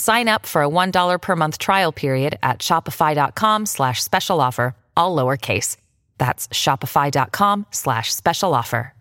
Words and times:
Sign 0.00 0.28
up 0.28 0.46
for 0.46 0.62
a 0.62 0.68
$1 0.68 1.20
per 1.20 1.36
month 1.36 1.58
trial 1.58 1.92
period 1.92 2.38
at 2.42 2.60
shopify.com 2.60 3.66
slash 3.66 4.02
special 4.02 4.40
offer, 4.40 4.74
all 4.96 5.14
lowercase. 5.14 5.76
That's 6.16 6.48
shopify.com 6.48 7.66
slash 7.70 8.10
special 8.10 8.54
offer. 8.54 8.94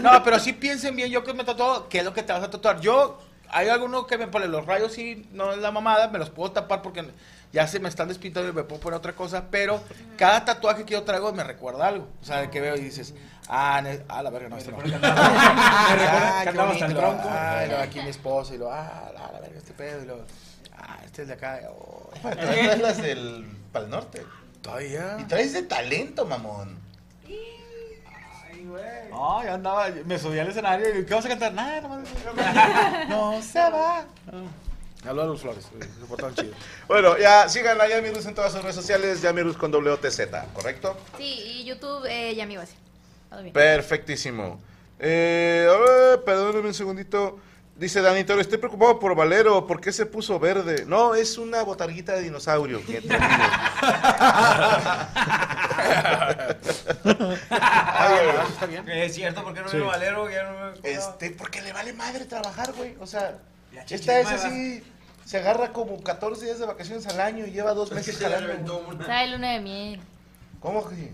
No, 0.00 0.20
pero 0.24 0.38
sí 0.40 0.52
piensen 0.52 0.96
bien, 0.96 1.10
yo 1.10 1.22
que 1.22 1.32
me 1.32 1.44
tatuado, 1.44 1.88
¿qué 1.88 1.98
es 1.98 2.04
lo 2.04 2.12
que 2.12 2.24
te 2.24 2.32
vas 2.32 2.42
a 2.42 2.50
tatuar? 2.50 2.80
Yo, 2.80 3.18
hay 3.50 3.68
algunos 3.68 4.06
que 4.08 4.18
me 4.18 4.26
ponen 4.26 4.50
los 4.50 4.66
rayos 4.66 4.98
y 4.98 5.28
no 5.32 5.52
es 5.52 5.58
la 5.58 5.70
mamada, 5.70 6.08
me 6.08 6.18
los 6.18 6.30
puedo 6.30 6.50
tapar 6.50 6.82
porque 6.82 7.04
ya 7.52 7.68
se 7.68 7.78
me 7.78 7.88
están 7.88 8.08
despintando 8.08 8.48
y 8.48 8.52
me 8.52 8.64
puedo 8.64 8.80
poner 8.80 8.98
otra 8.98 9.14
cosa, 9.14 9.44
pero 9.48 9.80
cada 10.16 10.44
tatuaje 10.44 10.84
que 10.84 10.94
yo 10.94 11.04
traigo 11.04 11.32
me 11.32 11.44
recuerda 11.44 11.86
algo. 11.86 12.08
O 12.20 12.24
sea, 12.24 12.50
que 12.50 12.60
veo 12.60 12.76
y 12.76 12.80
dices, 12.80 13.14
ah, 13.48 13.80
ne- 13.82 14.02
ah 14.08 14.22
la 14.22 14.30
verga, 14.30 14.48
no, 14.48 14.56
este 14.56 14.70
no. 14.72 14.78
Ah, 15.02 16.42
qué 16.44 16.52
bonito, 16.58 17.10
ah, 17.28 17.64
y 17.68 17.72
aquí 17.72 18.00
mi 18.00 18.10
esposo, 18.10 18.54
y 18.54 18.58
lo, 18.58 18.70
ah, 18.72 19.10
la, 19.14 19.32
la 19.32 19.40
verga, 19.40 19.58
este 19.58 19.72
pedo, 19.72 20.02
y 20.02 20.06
luego, 20.06 20.24
ah, 20.76 20.98
este 21.04 21.22
es 21.22 21.28
de 21.28 21.34
acá, 21.34 21.60
oh, 21.70 22.10
Traes 22.22 22.80
las 22.80 22.98
del 23.02 23.46
Pal 23.72 23.88
Norte. 23.90 24.24
todavía. 24.62 25.16
Y 25.20 25.24
traes 25.24 25.52
de 25.52 25.62
talento, 25.62 26.24
mamón. 26.26 26.78
No, 29.10 29.42
ya 29.42 29.54
andaba, 29.54 29.88
me 30.04 30.18
subí 30.18 30.38
al 30.38 30.48
escenario 30.48 30.98
y 31.00 31.04
¿qué 31.04 31.14
vas 31.14 31.24
a 31.24 31.28
cantar? 31.28 31.52
Nada, 31.52 31.80
nomás. 31.80 32.08
No 33.08 33.40
se 33.42 33.58
va. 33.58 34.04
Hablo 35.06 35.22
de 35.22 35.28
los 35.28 35.40
flores, 35.40 35.64
se 35.64 36.06
portaron 36.06 36.34
chido. 36.34 36.52
Bueno, 36.86 37.16
ya 37.18 37.48
sigan 37.48 37.80
a 37.80 37.88
Yamirus 37.88 38.26
en 38.26 38.34
todas 38.34 38.52
sus 38.52 38.60
redes 38.62 38.76
sociales, 38.76 39.22
Yamirus 39.22 39.56
con 39.56 39.72
WTZ, 39.72 40.20
¿correcto? 40.52 40.96
Sí, 41.16 41.24
y 41.24 41.64
YouTube, 41.64 42.04
eh, 42.06 42.34
ya 42.34 42.44
Perfectísimo. 43.52 44.60
Eh, 44.98 45.66
perdónenme 46.24 46.68
un 46.68 46.74
segundito. 46.74 47.38
Dice 47.76 48.02
Dani 48.02 48.24
Toro, 48.24 48.42
estoy 48.42 48.58
preocupado 48.58 48.98
por 48.98 49.14
Valero, 49.14 49.66
¿por 49.66 49.80
qué 49.80 49.90
se 49.90 50.04
puso 50.04 50.38
verde? 50.38 50.84
No, 50.86 51.14
es 51.14 51.38
una 51.38 51.62
botarguita 51.62 52.12
de 52.12 52.20
dinosaurio. 52.24 52.78
Está 58.50 58.66
bien. 58.68 58.88
Es 58.88 59.14
cierto, 59.14 59.42
¿por 59.42 59.54
qué 59.54 59.60
no 59.62 59.70
vino 59.70 59.86
Valero? 59.86 60.30
Ya 60.30 60.44
no 60.44 60.72
me 60.82 60.90
Este, 60.90 61.30
porque 61.30 61.62
le 61.62 61.72
vale 61.72 61.92
madre 61.92 62.24
trabajar, 62.26 62.72
güey. 62.72 62.96
O 63.00 63.06
sea, 63.06 63.38
La 63.72 63.82
esta 63.82 63.94
es 64.20 64.28
chichimada. 64.28 64.34
así, 64.48 64.82
se 65.24 65.38
agarra 65.38 65.72
como 65.72 66.02
14 66.02 66.44
días 66.44 66.58
de 66.58 66.66
vacaciones 66.66 67.06
al 67.06 67.20
año 67.20 67.46
y 67.46 67.50
lleva 67.50 67.72
dos 67.74 67.92
meses 67.92 68.18
jalando. 68.18 68.86
Sabe 69.06 69.28
luna 69.28 69.52
de 69.52 69.60
miel. 69.60 70.00
¿Cómo 70.60 70.86
que? 70.88 71.12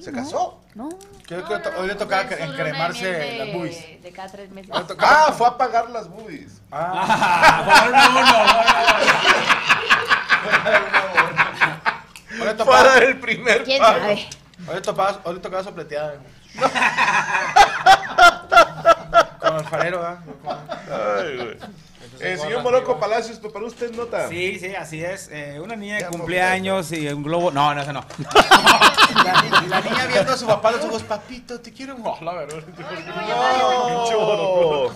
¿Se 0.00 0.12
casó? 0.12 0.60
No. 0.74 0.88
Creo 1.26 1.44
que 1.48 1.58
to- 1.58 1.70
hoy 1.78 1.86
le 1.88 1.94
tocaba 1.94 2.22
encremarse 2.22 3.38
las 3.38 3.52
boobies. 3.54 4.02
De 4.02 4.12
cada 4.12 4.28
tres 4.28 4.50
meses. 4.50 4.70
Ah, 5.00 5.32
fue 5.36 5.46
a 5.46 5.56
pagar 5.56 5.90
las 5.90 6.08
boobies. 6.08 6.60
Hoy 12.38 12.44
le 12.46 12.54
tocaba, 12.54 12.82
Para 12.82 12.98
el 13.04 13.18
primer 13.18 13.64
¿Quién 13.64 13.80
pago. 13.80 13.98
sabe? 14.00 14.28
hoy 14.68 14.74
le 14.74 14.80
tocaba, 14.80 15.20
hoy 15.24 15.34
le 15.34 15.40
tocaba 15.40 15.64
sopleteada. 15.64 16.14
Con 19.40 19.56
el 19.56 19.64
farero, 19.64 20.02
¿ah? 20.04 20.18
Ay, 21.18 21.36
güey. 21.36 21.58
Eh, 22.20 22.36
señor 22.36 22.62
Moroco 22.62 22.98
Palacios, 22.98 23.38
¿preparó 23.38 23.66
usted 23.66 23.92
nota? 23.92 24.28
Sí, 24.28 24.58
sí, 24.58 24.74
así 24.74 25.04
es. 25.04 25.28
Eh, 25.30 25.60
una 25.62 25.76
niña 25.76 25.96
de 25.96 26.06
cumpleaños 26.06 26.90
y 26.92 27.08
un 27.08 27.22
globo. 27.22 27.50
No, 27.50 27.74
no, 27.74 27.82
eso 27.82 27.92
no. 27.92 28.04
La, 29.24 29.44
la 29.68 29.80
niña 29.80 30.06
viendo 30.06 30.32
a 30.32 30.36
su 30.36 30.46
papá 30.46 30.72
los 30.72 30.84
ojos, 30.84 31.02
papito, 31.02 31.60
te 31.60 31.72
quiero. 31.72 31.96
Oh, 32.02 32.18
la 32.22 32.34
verdad. 32.34 32.62
No. 32.76 32.86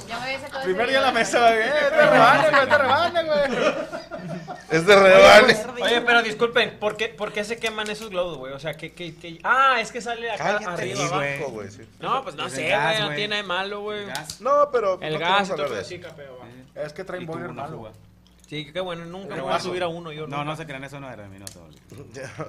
Ya 0.09 0.19
me 0.19 0.25
había 0.25 0.41
sacado 0.41 0.65
Primer 0.65 0.89
día 0.89 0.99
en 0.99 1.05
la 1.05 1.13
mesa, 1.13 1.39
güey. 1.39 1.61
Eh, 1.61 1.73
te 1.91 2.07
rebane, 2.07 2.51
güey, 2.51 2.69
te 2.69 2.79
rebane, 2.79 3.25
güey. 3.25 3.41
Es 4.71 4.87
de 4.87 4.97
rebane. 4.97 5.57
Oye, 5.83 6.01
pero 6.03 6.23
disculpen, 6.23 6.79
¿por 6.79 6.97
qué, 6.97 7.09
por 7.09 7.33
qué 7.33 7.43
se 7.45 7.59
queman 7.59 7.91
esos 7.91 8.11
globos, 8.11 8.39
güey? 8.39 8.53
O 8.53 8.61
sea, 8.61 8.75
que, 8.75 8.93
que, 8.93 9.17
que... 9.17 9.41
Ah, 9.43 9.79
es 9.81 9.91
que 9.91 10.01
sale 10.01 10.31
acá 10.31 10.59
Cállate, 10.59 10.93
arriba, 10.93 11.23
güey, 11.49 11.71
sí. 11.71 11.83
No, 11.99 12.23
pues 12.23 12.37
no 12.37 12.47
Es 12.47 12.53
sé, 12.53 12.67
el 12.67 12.71
gas, 12.71 12.97
güey, 12.99 13.09
no 13.09 13.15
tiene 13.17 13.29
nada 13.29 13.43
de 13.43 13.49
malo, 13.49 13.81
güey. 13.81 14.07
No, 14.39 14.71
pero 14.71 14.99
El 15.01 15.15
no 15.15 15.19
gas 15.19 15.49
sí, 15.85 15.99
capeo. 15.99 16.39
Es 16.75 16.93
que 16.93 17.05
traen 17.05 17.23
Y 17.23 17.27
boiler 17.27 17.51
una 17.51 17.63
malo. 17.65 17.77
fuga. 17.79 17.93
Sí, 18.49 18.73
qué 18.73 18.81
bueno, 18.81 19.05
nunca 19.05 19.41
voy 19.41 19.53
a 19.53 19.61
subir 19.61 19.83
a 19.85 19.89
uno 19.89 20.11
yo. 20.11 20.23
No, 20.27 20.39
nunca. 20.39 20.45
no 20.51 20.57
se 20.57 20.67
crean, 20.67 20.83
eso 20.83 20.99
no 20.99 21.09
era 21.09 21.23
de 21.23 21.29
mi 21.29 21.39
nota. 21.39 21.61
Oli. 21.61 21.79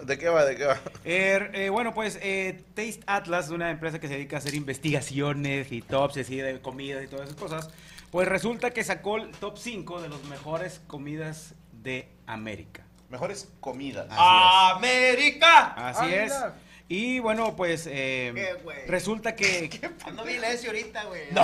¿De 0.06 0.18
qué 0.18 0.30
va? 0.30 0.46
¿De 0.46 0.56
qué 0.56 0.66
va? 0.66 0.80
Eh, 1.06 1.50
eh, 1.54 1.70
bueno, 1.70 1.94
pues 1.94 2.18
eh, 2.24 2.64
Taste 2.74 3.02
Atlas, 3.06 3.50
una 3.52 3.70
empresa 3.70 4.00
que 4.00 4.08
se 4.08 4.16
dedica 4.16 4.38
a 4.38 4.40
hacer 4.40 4.56
investigaciones 4.56 5.72
y 5.72 5.84
tops 5.84 6.18
así 6.18 6.38
de 6.38 6.60
comidas 6.60 7.04
y 7.04 7.08
todas 7.08 7.28
esas 7.28 7.40
cosas, 7.40 7.70
pues 8.10 8.28
resulta 8.28 8.72
que 8.72 8.84
sacó 8.84 9.18
el 9.18 9.30
top 9.32 9.58
5 9.60 10.02
de 10.02 10.10
las 10.10 10.24
mejores 10.24 10.82
comidas 10.88 11.54
de 11.72 12.10
América. 12.26 12.84
Mejores 13.10 13.48
comidas. 13.60 14.08
¡América! 14.10 15.74
Así 15.90 16.06
Ah, 16.06 16.10
es. 16.16 16.24
mira. 16.34 16.54
Y 16.88 17.20
bueno, 17.20 17.56
pues 17.56 17.88
eh, 17.88 18.32
¿Qué, 18.34 18.54
güey? 18.64 18.86
resulta 18.88 19.36
que... 19.36 19.70
Ando 20.06 20.24
bien 20.24 20.42
necio 20.42 20.72
ahorita, 20.72 21.04
güey. 21.06 21.32
No, 21.32 21.42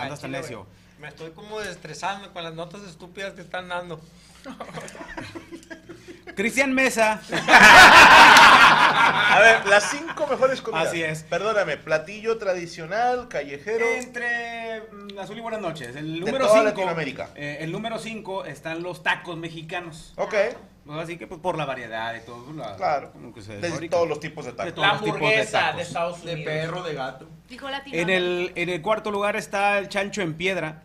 andas 0.00 0.20
tan. 0.20 0.32
Me 1.00 1.08
estoy 1.08 1.30
como 1.30 1.60
estresando 1.60 2.32
con 2.32 2.42
las 2.42 2.54
notas 2.54 2.82
estúpidas 2.82 3.32
que 3.34 3.40
están 3.42 3.68
dando. 3.68 4.00
Cristian 6.34 6.72
Mesa. 6.72 7.20
A 9.30 9.38
ver, 9.40 9.66
las 9.66 9.90
cinco 9.90 10.26
mejores 10.26 10.60
comidas. 10.60 10.88
Así 10.88 11.02
es. 11.02 11.22
Perdóname, 11.24 11.76
platillo 11.76 12.38
tradicional, 12.38 13.28
callejero. 13.28 13.84
Entre 13.96 14.82
mm, 14.92 15.18
Azul 15.18 15.38
y 15.38 15.40
Buenas 15.40 15.60
noches. 15.60 15.94
El 15.96 16.14
De 16.14 16.20
número 16.26 16.46
toda 16.46 16.54
5. 16.58 16.64
Latinoamérica. 16.64 17.28
el 17.36 17.70
número 17.72 17.98
5 17.98 18.44
están 18.46 18.82
los 18.82 19.02
tacos 19.02 19.36
mexicanos. 19.36 20.12
Ok, 20.16 20.34
Pues 20.86 20.98
así 21.00 21.16
que 21.18 21.26
pues, 21.26 21.40
por 21.40 21.56
la 21.58 21.64
variedad 21.64 22.14
y 22.14 22.20
todo. 22.24 22.52
la- 22.54 22.76
claro. 22.76 23.10
como 23.12 23.32
que 23.34 23.42
se 23.42 23.56
De 23.58 23.68
fabrica. 23.70 23.96
todos 23.96 24.08
los 24.08 24.20
tipos 24.20 24.44
de 24.46 24.52
De 24.52 24.56
tacos. 24.56 24.74
todos 24.74 24.86
La 24.86 24.92
los 24.94 25.02
tipos 25.04 25.20
de 25.20 25.26
hamburguesa 25.26 25.58
de, 25.58 25.64
tacos. 25.66 25.82
Estados 25.82 26.22
Unidos. 26.22 26.40
perro, 26.44 26.82
de 26.82 26.94
gato. 26.94 27.28
Dijo 27.48 27.68
latino. 27.68 27.96
En 27.98 28.10
el, 28.10 28.52
en 28.54 28.68
el 28.68 28.80
cuarto 28.82 29.10
lugar 29.10 29.34
está 29.36 29.78
el 29.78 29.88
chancho 29.88 30.22
en 30.22 30.34
piedra, 30.34 30.82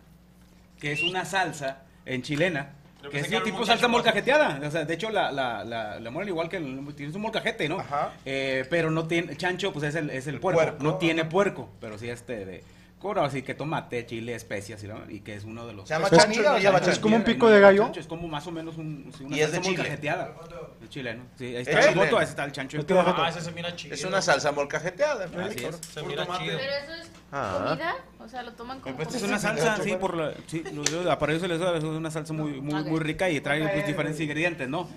que 0.84 0.92
es 0.92 1.02
una 1.02 1.24
salsa 1.24 1.84
en 2.06 2.22
chilena. 2.22 2.74
Yo 3.02 3.10
Que 3.10 3.20
es 3.22 3.32
un 3.32 3.42
tipo 3.44 3.66
salsa 3.66 3.88
molcajeteada. 3.88 4.60
O 4.68 4.70
sea, 4.70 4.84
de 4.84 4.94
hecho, 4.94 5.10
la, 5.10 5.32
la, 5.32 5.64
la, 5.64 5.98
la 6.00 6.12
moran 6.12 6.28
igual 6.28 6.50
que 6.50 6.58
el, 6.58 6.94
tiene 6.94 7.14
su 7.14 7.20
molcajete, 7.20 7.70
¿no? 7.70 7.80
Ajá. 7.80 8.12
Eh, 8.26 8.66
pero 8.70 8.92
no 8.92 9.08
tiene. 9.08 9.38
Chancho, 9.38 9.72
pues 9.72 9.86
es 9.86 9.96
el, 9.96 10.10
es 10.10 10.28
el, 10.28 10.36
El 10.36 10.40
puerco. 10.42 10.62
puerco, 10.62 10.84
No 10.84 10.96
tiene 10.98 11.22
ajá. 11.22 11.30
puerco, 11.30 11.70
pero 11.80 11.98
sí 11.98 12.10
este 12.10 12.46
de. 12.46 12.64
Cobra 13.00 13.26
así 13.26 13.42
que 13.42 13.54
tomate, 13.54 14.06
chile, 14.06 14.34
especias 14.34 14.82
y, 14.84 14.88
¿no? 14.88 14.98
y 15.10 15.20
que 15.20 15.36
es 15.36 15.44
uno 15.44 15.66
de 15.68 15.74
los. 15.74 15.88
¿Se 15.90 15.94
llama 15.94 16.08
¿Es 16.08 16.18
chancho 16.18 16.40
o 16.40 16.44
no 16.44 16.50
comida? 16.52 16.60
llama 16.64 16.78
¿Es 16.80 16.86
chancho? 16.86 17.02
como 17.02 17.16
un 17.18 17.24
pico 17.24 17.50
de 17.50 17.60
gallo? 17.60 17.84
chancho, 17.84 18.00
es 18.00 18.08
como 18.08 18.28
más 18.30 18.48
o 18.48 18.52
menos 18.52 18.78
un, 18.78 19.12
sí, 19.18 19.26
una 19.26 19.36
Y 19.36 19.42
es 19.42 19.48
de 19.52 19.56
salsa 19.58 19.62
Chile. 19.70 19.78
molcajeteada. 19.78 20.34
Es 20.82 20.90
chileno. 20.90 21.24
Sí, 21.38 21.46
ahí 21.48 21.56
Es 21.56 21.68
está 21.68 21.80
el 21.80 21.86
chileno. 21.90 22.04
foto, 22.04 22.18
ahí 22.20 22.24
está 22.26 22.46
el 22.46 22.52
chancho. 22.54 22.78
Ah, 22.90 23.28
ese 23.30 23.42
se 23.42 23.52
mira 23.52 23.76
chido. 23.76 23.94
Es 23.94 24.04
una 24.06 24.22
salsa 24.22 24.54
molcajeteada. 24.54 25.26
Así 25.26 25.66
es. 25.66 25.76
Se 25.94 26.02
mira 26.04 26.26
chido. 26.38 26.58
Pero 26.58 26.72
eso 26.82 26.94
es 27.02 27.10
Ah. 27.36 27.66
¿Comida? 27.70 27.96
O 28.20 28.28
sea, 28.30 28.44
lo 28.44 28.52
toman 28.54 28.80
como 28.80 28.96
Pues 28.96 29.08
Es 29.08 29.16
comida. 29.16 29.30
una 29.30 29.40
salsa, 29.40 29.84
sí, 29.84 29.96
por 30.00 30.16
la, 30.16 30.34
sí, 30.46 30.64
lo- 30.72 30.84
lo- 31.04 31.18
para 31.20 31.32
eso 31.34 31.42
se 31.42 31.48
les 31.48 31.60
da, 31.60 31.76
es 31.76 31.84
una 31.84 32.12
salsa 32.12 32.32
muy, 32.32 32.62
muy, 32.62 32.84
muy 32.84 33.00
rica 33.00 33.28
y 33.30 33.42
trae 33.42 33.68
pues, 33.68 33.88
diferentes 33.88 34.20
ingredientes, 34.22 34.70
¿no? 34.70 34.88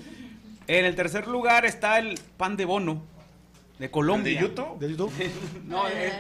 En 0.67 0.85
el 0.85 0.95
tercer 0.95 1.27
lugar 1.29 1.65
está 1.65 1.99
el 1.99 2.21
pan 2.37 2.57
de 2.59 2.67
bono 2.67 3.03
de 3.79 3.91
Colombia. 3.91 4.35
¿De 4.35 4.47
YouTube? 4.47 4.79
¿De 4.79 4.91
YouTube? 4.91 5.13
No, 5.65 5.89
es- 5.89 6.13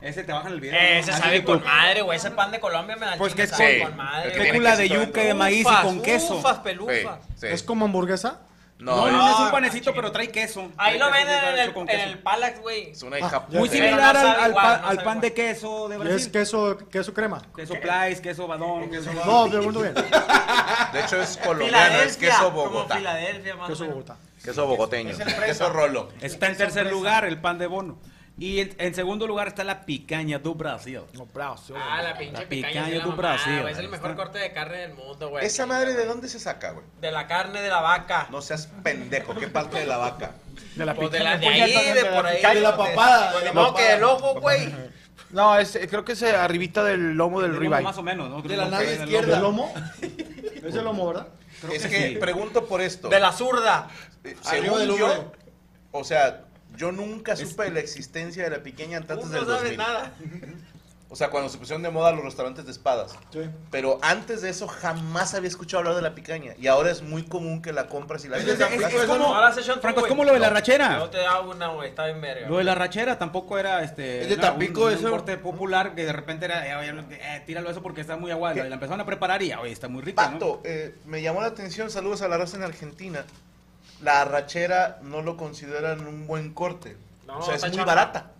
ese 0.00 0.22
te 0.24 0.32
bajan 0.32 0.52
el 0.52 0.60
video. 0.60 0.74
Eh, 0.78 0.98
ese 1.00 1.12
sabe 1.12 1.42
con 1.42 1.64
madre, 1.64 2.02
güey. 2.02 2.16
Ese 2.18 2.30
pan 2.30 2.50
de 2.52 2.60
Colombia 2.60 2.94
me 2.96 3.06
da 3.06 3.16
Pues 3.16 3.34
que 3.34 3.42
es 3.44 3.50
sabe 3.50 3.80
con- 3.80 3.88
con 3.88 3.96
madre. 3.96 4.30
Fécula 4.30 4.76
de 4.76 4.88
yuca 4.88 5.22
y 5.24 5.26
de 5.26 5.34
maíz 5.34 5.58
y 5.60 5.62
Ufas, 5.62 5.80
con 5.84 6.02
queso. 6.02 6.36
Ufas, 6.36 6.56
Sí, 6.58 6.62
pelufas. 6.62 7.18
sí. 7.36 7.46
¿Es 7.48 7.62
como 7.62 7.86
hamburguesa? 7.86 8.40
No, 8.78 9.10
no, 9.10 9.10
No, 9.10 9.30
es 9.30 9.38
un 9.40 9.50
panecito, 9.50 9.94
pero 9.94 10.12
trae 10.12 10.28
queso. 10.30 10.70
Ahí 10.76 10.98
lo 10.98 11.10
venden 11.10 11.42
en 11.44 11.58
el, 11.58 11.74
en 11.88 12.00
el 12.00 12.18
Palax, 12.18 12.60
güey. 12.60 12.90
es 12.90 13.02
una 13.02 13.18
hija. 13.18 13.46
ya 13.48 13.58
Muy 13.58 13.68
similar 13.70 14.14
no 14.14 14.58
al, 14.86 15.02
pan 15.02 15.20
de 15.20 15.32
queso 15.32 15.88
de 15.88 15.96
¿Y 15.96 15.98
Brasil. 15.98 16.16
es 16.16 16.28
queso, 16.28 16.78
queso 16.90 17.14
crema? 17.14 17.42
Queso 17.54 17.74
Plais, 17.80 18.20
queso 18.20 18.46
badón. 18.46 18.90
Queso 18.90 19.12
No, 19.14 19.48
pregunto 19.48 19.80
bien. 19.80 19.94
De 19.94 21.00
hecho 21.00 21.20
es 21.20 21.38
colombiano, 21.38 22.00
es 22.02 22.16
queso 22.16 22.44
como 22.44 22.64
Bogotá. 22.68 22.96
Filadelfia, 22.96 23.54
Queso. 23.66 23.86
Bogotá. 23.86 24.16
Queso 24.44 24.66
bogoteño. 24.66 25.16
Queso 25.46 25.72
rolo. 25.72 26.10
Está 26.20 26.46
en 26.48 26.56
tercer 26.56 26.86
lugar 26.90 27.24
el 27.24 27.40
pan 27.40 27.58
de 27.58 27.66
bono. 27.66 27.98
Y 28.38 28.60
en, 28.60 28.74
en 28.78 28.94
segundo 28.94 29.26
lugar 29.26 29.48
está 29.48 29.64
la 29.64 29.86
picaña 29.86 30.38
do 30.38 30.54
Brasil. 30.54 31.00
No, 31.14 31.24
bravo, 31.26 31.56
sí, 31.56 31.72
Ah, 31.74 32.02
la 32.02 32.18
pinche 32.18 32.42
La 32.42 32.48
picaña, 32.48 32.68
picaña 32.72 32.88
la 32.88 32.94
de 32.94 33.00
mamá, 33.00 33.14
Brasil. 33.16 33.60
güey, 33.62 33.72
Es 33.72 33.78
el 33.78 33.88
mejor 33.88 34.14
corte 34.14 34.38
de 34.38 34.52
carne 34.52 34.76
del 34.78 34.92
mundo, 34.94 35.30
güey. 35.30 35.46
¿Esa 35.46 35.64
madre 35.64 35.94
de 35.94 36.04
dónde 36.04 36.28
se 36.28 36.38
saca, 36.38 36.72
güey? 36.72 36.84
De 37.00 37.10
la 37.10 37.26
carne 37.26 37.62
de 37.62 37.68
la 37.70 37.80
vaca. 37.80 38.28
No 38.30 38.42
seas 38.42 38.66
pendejo. 38.82 39.34
¿Qué 39.34 39.48
parte 39.48 39.78
de 39.78 39.86
la 39.86 39.96
vaca? 39.96 40.32
De 40.74 40.84
la 40.84 40.94
Pues 40.94 41.10
de 41.12 41.18
picaña. 41.18 41.34
la 41.34 41.38
de 41.40 41.48
ahí, 41.48 41.92
de 41.94 42.04
por 42.04 42.26
ahí. 42.26 42.42
De 42.54 42.60
la 42.60 42.76
papada, 42.76 43.32
de 43.32 43.38
de 43.38 43.44
la 43.46 43.52
modo 43.54 43.74
que 43.74 43.82
del 43.84 44.04
ojo, 44.04 44.40
güey. 44.40 44.74
No, 45.30 45.58
es, 45.58 45.78
creo 45.88 46.04
que 46.04 46.12
es 46.12 46.20
eh, 46.22 46.36
arribita 46.36 46.84
del 46.84 47.14
lomo 47.14 47.40
del 47.40 47.52
Del 47.52 47.60
ribeye. 47.60 47.82
Más 47.82 47.96
o 47.98 48.02
menos, 48.02 48.28
¿no? 48.30 48.42
De 48.42 48.56
la 48.56 48.68
del 48.78 49.00
izquierda. 49.00 49.36
¿El 49.36 49.42
lomo? 49.42 49.72
Es 50.62 50.74
el 50.74 50.84
lomo, 50.84 51.06
¿verdad? 51.08 51.28
Creo 51.62 51.72
es 51.72 51.82
que 51.84 51.88
que 51.88 52.08
sí. 52.10 52.16
pregunto 52.16 52.66
por 52.66 52.82
esto. 52.82 53.08
De 53.08 53.18
la 53.18 53.32
zurda. 53.32 53.88
Eh, 54.24 54.36
Según 54.42 54.78
del 54.80 54.96
yo, 54.98 55.32
o 55.90 56.04
sea, 56.04 56.42
yo 56.76 56.92
nunca 56.92 57.36
supe 57.36 57.64
de 57.64 57.70
la 57.70 57.80
existencia 57.80 58.44
de 58.44 58.50
la 58.50 58.62
piqueña 58.62 58.98
antes 58.98 59.18
Tú 59.18 59.28
del 59.28 59.40
no 59.40 59.46
sabes 59.46 59.76
2000. 59.76 59.76
nada. 59.78 60.12
O 61.08 61.14
sea, 61.14 61.30
cuando 61.30 61.48
se 61.48 61.56
pusieron 61.56 61.82
de 61.82 61.90
moda 61.90 62.10
los 62.10 62.24
restaurantes 62.24 62.64
de 62.66 62.72
espadas. 62.72 63.16
Sí. 63.32 63.38
Pero 63.70 64.00
antes 64.02 64.42
de 64.42 64.50
eso 64.50 64.66
jamás 64.66 65.34
había 65.34 65.46
escuchado 65.48 65.78
hablar 65.78 65.94
de 65.94 66.02
la 66.02 66.16
picaña. 66.16 66.54
Y 66.58 66.66
ahora 66.66 66.90
es 66.90 67.00
muy 67.02 67.22
común 67.22 67.62
que 67.62 67.72
la 67.72 67.86
compras 67.86 68.24
y 68.24 68.28
la 68.28 68.38
Es 68.38 68.44
vendes 68.44 68.58
de 68.58 68.64
en 68.74 69.08
no. 69.18 69.32
Ahora 69.32 69.54
tú, 69.54 69.62
Franco, 69.80 69.88
es 69.88 69.94
güey. 70.00 70.08
como 70.08 70.24
lo 70.24 70.32
de 70.32 70.40
la 70.40 70.48
Yo 70.48 70.54
rachera. 70.54 71.08
te 71.08 71.24
hago 71.24 71.52
una, 71.52 71.68
güey. 71.68 71.90
Está 71.90 72.06
bien 72.06 72.20
verga. 72.20 72.48
Lo 72.48 72.58
de 72.58 72.64
la 72.64 72.74
rachera 72.74 73.18
tampoco 73.20 73.56
era 73.56 73.84
este. 73.84 74.22
Es 74.22 74.28
de 74.30 74.36
Tampico 74.36 74.80
un, 74.82 74.88
un 74.88 74.94
eso. 74.94 75.08
corte 75.08 75.36
popular 75.36 75.94
que 75.94 76.04
de 76.04 76.12
repente 76.12 76.46
era, 76.46 76.66
eh, 76.66 76.74
oye, 76.90 77.04
eh, 77.12 77.42
tíralo 77.46 77.70
eso 77.70 77.82
porque 77.84 78.00
está 78.00 78.16
muy 78.16 78.32
aguado. 78.32 78.56
Y 78.56 78.68
la 78.68 78.74
empezaron 78.74 79.00
a 79.00 79.06
preparar 79.06 79.40
y, 79.44 79.52
oye, 79.54 79.70
está 79.72 79.86
muy 79.86 80.02
rica, 80.02 80.26
¿no? 80.26 80.32
Pato, 80.32 80.60
eh, 80.64 80.96
me 81.06 81.22
llamó 81.22 81.40
la 81.40 81.46
atención, 81.46 81.88
saludos 81.88 82.22
a 82.22 82.28
la 82.28 82.36
raza 82.36 82.56
en 82.56 82.64
Argentina. 82.64 83.24
La 84.02 84.22
arrachera 84.22 84.98
no 85.02 85.22
lo 85.22 85.36
consideran 85.36 86.06
un 86.06 86.26
buen 86.26 86.52
corte. 86.52 86.96
No, 87.26 87.38
o 87.38 87.42
sea, 87.42 87.54
es 87.54 87.74
muy 87.74 87.84
barata. 87.84 88.32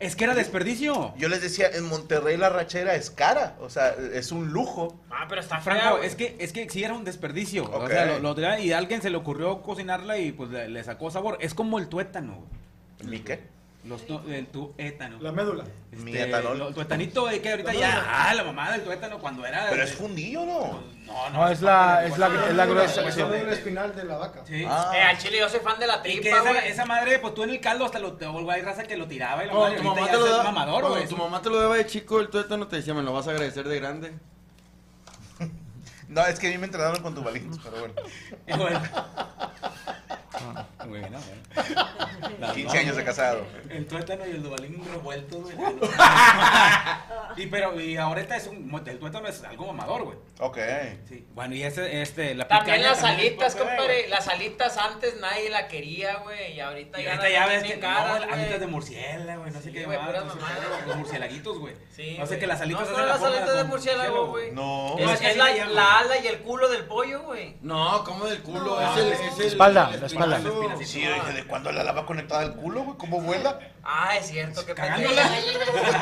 Es 0.00 0.14
que 0.14 0.24
era 0.24 0.34
desperdicio. 0.34 1.12
Yo 1.16 1.28
les 1.28 1.42
decía, 1.42 1.68
en 1.72 1.84
Monterrey 1.88 2.36
la 2.36 2.46
arrachera 2.46 2.94
es 2.94 3.10
cara. 3.10 3.56
O 3.60 3.68
sea, 3.68 3.96
es 4.14 4.30
un 4.30 4.52
lujo. 4.52 4.96
Ah, 5.10 5.26
pero 5.28 5.40
está 5.40 5.60
fea, 5.60 5.74
Franco, 5.74 5.96
güey. 5.96 6.08
es 6.08 6.14
que, 6.14 6.36
es 6.38 6.52
que 6.52 6.70
sí 6.70 6.84
era 6.84 6.94
un 6.94 7.04
desperdicio. 7.04 7.64
O 7.64 7.88
sea, 7.88 8.18
lo, 8.18 8.34
lo 8.34 8.58
y 8.58 8.72
a 8.72 8.78
alguien 8.78 9.02
se 9.02 9.10
le 9.10 9.16
ocurrió 9.16 9.60
cocinarla 9.62 10.18
y 10.18 10.30
pues 10.30 10.50
le, 10.50 10.68
le 10.68 10.84
sacó 10.84 11.10
sabor. 11.10 11.36
Es 11.40 11.52
como 11.52 11.78
el 11.78 11.88
tuétano. 11.88 12.44
¿Mi 13.04 13.20
qué? 13.20 13.40
Los 13.88 14.06
tu- 14.06 14.20
el 14.28 14.46
tuétano. 14.48 15.18
La 15.20 15.32
médula. 15.32 15.64
Mi 15.92 16.14
etanol. 16.16 16.58
lo- 16.58 16.68
El 16.68 16.74
tuetanito 16.74 17.30
eh, 17.30 17.40
que 17.40 17.50
ahorita 17.50 17.72
ya. 17.72 18.04
Ah, 18.06 18.34
la 18.34 18.44
mamá 18.44 18.70
del 18.72 18.82
tuétano 18.82 19.18
cuando 19.18 19.46
era. 19.46 19.66
Pero 19.70 19.82
de- 19.82 19.88
es 19.88 19.94
fundillo, 19.96 20.44
¿no? 20.44 20.80
No, 21.06 21.30
No, 21.30 21.48
es 21.48 21.62
la, 21.62 22.04
es 22.04 22.18
la, 22.18 22.26
es 22.48 22.54
la 22.54 22.66
gruesa. 22.66 23.08
Es 23.08 23.16
la 23.16 23.52
espinal 23.52 23.96
de 23.96 24.04
la 24.04 24.18
vaca. 24.18 24.42
Sí. 24.46 24.62
Ah. 24.68 24.92
Eh, 24.94 25.00
al 25.00 25.16
chile 25.18 25.38
yo 25.38 25.48
soy 25.48 25.60
fan 25.60 25.78
de 25.80 25.86
la 25.86 26.00
Y 26.06 26.16
que 26.16 26.20
tripa, 26.20 26.36
esa, 26.40 26.50
güey. 26.52 26.68
esa 26.68 26.84
madre, 26.84 27.18
pues 27.18 27.32
tú 27.34 27.42
en 27.44 27.50
el 27.50 27.60
caldo 27.60 27.86
hasta 27.86 27.98
lo 27.98 28.08
o 28.18 28.50
hay 28.50 28.60
raza 28.62 28.84
que 28.84 28.96
lo 28.96 29.06
tiraba 29.08 29.42
y 29.42 29.46
la 29.48 29.54
madre 29.54 29.76
tu 29.78 29.82
mamá 29.84 30.06
te 30.06 30.12
lo 30.18 30.26
es 30.26 30.32
da- 30.32 30.42
mamador, 30.42 30.82
cuando 30.82 31.08
tu 31.08 31.16
mamá 31.16 31.40
te 31.40 31.48
lo 31.50 31.58
daba 31.60 31.76
de 31.76 31.86
chico, 31.86 32.20
el 32.20 32.28
tuétano 32.28 32.66
te 32.68 32.76
decía, 32.76 32.92
me 32.92 33.02
lo 33.02 33.12
vas 33.14 33.26
a 33.26 33.30
agradecer 33.30 33.66
de 33.66 33.80
grande. 33.80 34.12
No, 36.08 36.24
es 36.26 36.38
que 36.38 36.46
a 36.48 36.50
mí 36.50 36.56
me 36.58 36.64
entrenaron 36.64 37.02
con 37.02 37.14
tubalitos, 37.14 37.58
pero 37.62 37.80
bueno. 37.80 37.94
Bueno. 38.56 38.82
Ah, 40.88 41.00
bueno, 41.00 41.18
bueno. 41.18 42.38
Las 42.40 42.52
15 42.52 42.64
dos, 42.66 42.74
años 42.84 42.96
de 42.96 43.04
casado. 43.04 43.46
El 43.70 43.86
tuétano 43.86 44.26
y 44.26 44.30
el 44.30 44.42
dubalín 44.42 44.82
revueltos, 44.92 45.42
güey. 45.42 45.56
y 47.36 47.46
pero, 47.46 47.80
y 47.80 47.96
ahorita 47.96 48.36
es 48.36 48.46
un, 48.46 48.82
el 48.86 48.98
tuétano 48.98 49.28
es 49.28 49.42
algo 49.44 49.66
mamador, 49.66 50.04
güey. 50.04 50.18
Ok. 50.40 50.58
Sí. 51.08 51.26
Bueno, 51.34 51.54
y 51.54 51.62
ese, 51.62 52.00
este, 52.02 52.34
la 52.34 52.48
También 52.48 52.76
picaña 52.76 52.90
las 52.92 53.00
también 53.00 53.28
alitas, 53.28 53.54
puede, 53.54 53.66
compadre. 53.68 53.98
güey. 53.98 54.10
Las 54.10 54.28
alitas 54.28 54.78
antes 54.78 55.20
nadie 55.20 55.50
la 55.50 55.68
quería, 55.68 56.16
güey. 56.16 56.54
Y 56.54 56.60
ahorita 56.60 57.00
Y 57.00 57.04
ya 57.04 57.10
ahorita 57.16 57.24
las 57.28 57.32
ya 57.32 57.46
ves 57.46 57.62
que 57.62 57.68
bien 57.68 57.80
no, 57.80 57.88
alitas 57.98 58.48
güey. 58.48 58.58
de 58.60 58.66
murciélago, 58.66 59.40
güey, 59.42 59.52
no 59.52 59.58
sé 59.60 59.64
Sí, 59.68 59.72
qué 59.72 59.84
güey, 59.84 59.98
más, 59.98 60.24
no 60.24 60.32
sé 60.32 60.38
los 60.86 60.96
murcielaguitos, 60.96 61.58
güey. 61.58 61.74
Sí, 61.94 62.16
no 62.18 62.26
sé 62.26 62.38
que 62.38 62.46
las 62.46 62.60
alitas 62.60 62.88
No, 62.90 62.98
la 62.98 63.06
las 63.06 63.22
alitas 63.22 63.56
de 63.56 63.64
murciélago, 63.64 64.26
güey. 64.28 64.52
No. 64.52 64.96
No, 64.98 65.12
Es, 65.12 65.36
la, 65.36 65.98
ala 65.98 66.18
y 66.18 66.26
el 66.26 66.38
culo 66.38 66.68
del 66.68 66.84
pollo, 66.84 67.22
güey. 67.22 67.56
No, 67.60 68.02
como 68.04 68.26
del 68.26 68.40
culo, 68.42 68.80
No. 68.80 68.92
es 68.92 68.96
el, 68.98 69.12
es 69.12 69.38
el... 69.40 69.46
Espalda, 69.46 69.90
el 69.92 70.00
la 70.00 70.06
espalda. 70.06 70.40
Espinazo. 70.84 70.92
Sí, 70.92 71.02
yo 71.02 71.14
dije, 71.26 71.42
¿de 71.42 71.46
cuándo 71.48 71.72
la 71.72 71.84
lava 71.84 72.06
conectada 72.06 72.40
al 72.42 72.54
culo, 72.56 72.82
güey? 72.82 72.98
¿Cómo 72.98 73.20
vuela? 73.20 73.58
Ah, 73.82 74.16
es 74.16 74.26
cierto, 74.26 74.64
que 74.66 74.74
Cagándola. 74.74 75.30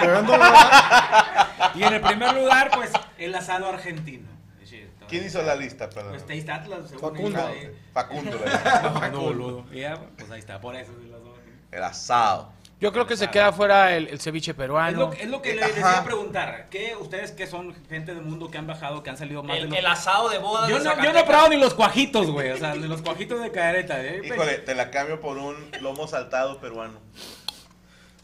Pegándola. 0.01 1.49
Y 1.75 1.83
en 1.83 1.93
el 1.95 2.01
primer 2.01 2.35
lugar, 2.35 2.71
pues, 2.75 2.91
el 3.19 3.35
asado 3.35 3.69
argentino. 3.69 4.29
Sí, 4.65 4.77
está 4.79 5.07
¿Quién 5.07 5.25
hizo 5.25 5.43
la 5.43 5.55
lista, 5.55 5.89
perdón? 5.89 6.11
Pues 6.11 6.27
Taste 6.27 6.51
Atlas, 6.51 6.81
según 6.89 7.15
Facundo. 7.17 7.47
ahí. 7.47 7.71
Facundo, 7.93 8.39
¿verdad? 8.45 8.93
Facundo, 8.95 9.21
boludo. 9.21 9.73
Ya, 9.73 9.97
pues 10.19 10.31
ahí 10.31 10.41
está, 10.41 10.61
por 10.61 10.75
eso. 10.77 10.93
sí, 11.01 11.09
las 11.09 11.21
dos. 11.23 11.37
El 11.71 11.83
asado. 11.85 12.53
Yo 12.79 12.93
creo 12.93 13.07
que 13.07 13.17
se 13.17 13.31
queda 13.31 13.53
fuera 13.53 13.97
el, 13.97 14.07
el 14.09 14.21
ceviche 14.21 14.51
Es 14.51 14.57
peruano. 14.57 14.99
lo, 14.99 15.13
es 15.15 15.27
lo 15.29 15.41
que 15.41 15.55
le 15.55 15.67
decía 15.67 16.03
preguntar. 16.05 16.67
¿Qué 16.71 16.95
ustedes 17.01 17.31
que 17.33 17.47
son 17.47 17.75
gente 17.89 18.15
del 18.15 18.23
mundo 18.23 18.51
que 18.51 18.59
han 18.59 18.67
bajado, 18.67 19.03
que 19.03 19.09
han 19.09 19.17
salido 19.17 19.43
más 19.43 19.57
de 19.57 19.63
El, 19.63 19.69
los... 19.71 19.79
el 19.79 19.87
asado 19.87 20.29
de 20.29 20.37
boda 20.39 20.69
Yo 20.69 20.79
de 20.79 20.85
no, 20.85 21.03
yo 21.03 21.13
no 21.15 21.19
he 21.19 21.25
probado 21.25 21.49
ni 21.49 21.57
los 21.57 21.73
cuajitos, 21.73 22.31
güey. 22.31 22.51
O 22.51 22.59
sea, 22.59 22.75
de 22.77 22.87
los 22.87 23.01
cuajitos 23.01 23.41
de 23.41 23.51
careta. 23.51 23.99
¿eh? 24.05 24.21
Híjole, 24.25 24.59
te 24.59 24.75
la 24.75 24.91
cambio 24.91 25.21
por 25.21 25.39
un 25.39 25.57
lomo 25.81 26.07
saltado 26.07 26.61
peruano. 26.61 27.01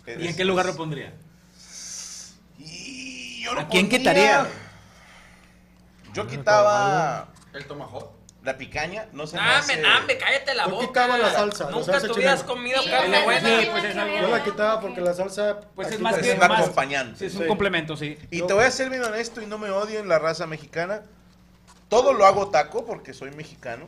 ¿Y 0.07 0.27
en 0.27 0.37
qué 0.37 0.45
lugar 0.45 0.67
lo 0.67 0.77
pondría? 0.77 1.15
Y 2.59 3.43
yo 3.43 3.55
lo 3.55 3.61
¿A 3.61 3.69
quién 3.69 3.87
pondría- 3.89 3.99
quitaría? 3.99 4.47
Yo 6.13 6.27
quitaba 6.27 7.29
El 7.55 7.65
tomahawk. 7.67 8.11
La 8.43 8.59
picaña, 8.59 9.07
no 9.13 9.27
se 9.27 9.37
me 9.37 9.43
Dame, 9.43 9.55
hace... 9.59 9.81
dame, 9.81 10.19
cállate 10.19 10.55
la 10.55 10.65
Yo 10.65 10.71
boca. 10.73 10.87
quitaba 10.89 11.17
la 11.19 11.31
salsa, 11.33 11.65
la 11.67 11.71
Nunca 11.71 11.93
salsa 11.93 12.07
has 12.09 12.13
chilena. 12.15 12.43
comido 12.45 12.83
Sí, 12.83 12.91
carne 12.91 13.23
buena. 13.23 13.49
Sí, 13.61 13.69
pues, 13.71 13.85
es 13.85 13.97
algo- 13.97 14.19
Yo 14.21 14.29
la 14.29 14.45
quitaba 14.45 14.81
porque 14.81 15.01
la 15.01 15.15
salsa. 15.15 15.61
Pues 15.77 15.89
es 15.89 15.95
aquí 15.95 16.03
más 16.03 16.15
que 16.17 16.29
Es 16.29 16.35
un 16.35 16.41
más- 16.49 16.61
acompañante. 16.61 17.19
Sí, 17.21 17.27
es 17.27 17.35
un 17.37 17.43
Sí. 17.43 17.47
complemento, 17.49 17.97
sí. 17.97 18.19
Y 18.31 18.43
te 18.43 18.53
voy 18.53 18.65
a 18.65 18.71
ser 18.73 18.91
bien 18.91 19.05
honesto 19.05 19.41
y 19.41 19.47
no 19.47 19.59
me 19.59 19.71
odien 19.71 20.09
la 20.09 20.19
raza 20.19 20.47
mexicana. 20.47 21.03
Todo 21.89 22.13
lo 22.15 22.27
hago 22.27 22.49
taco 22.51 22.85
porque 22.85 23.13
soy 23.13 23.31
mexicano, 23.31 23.87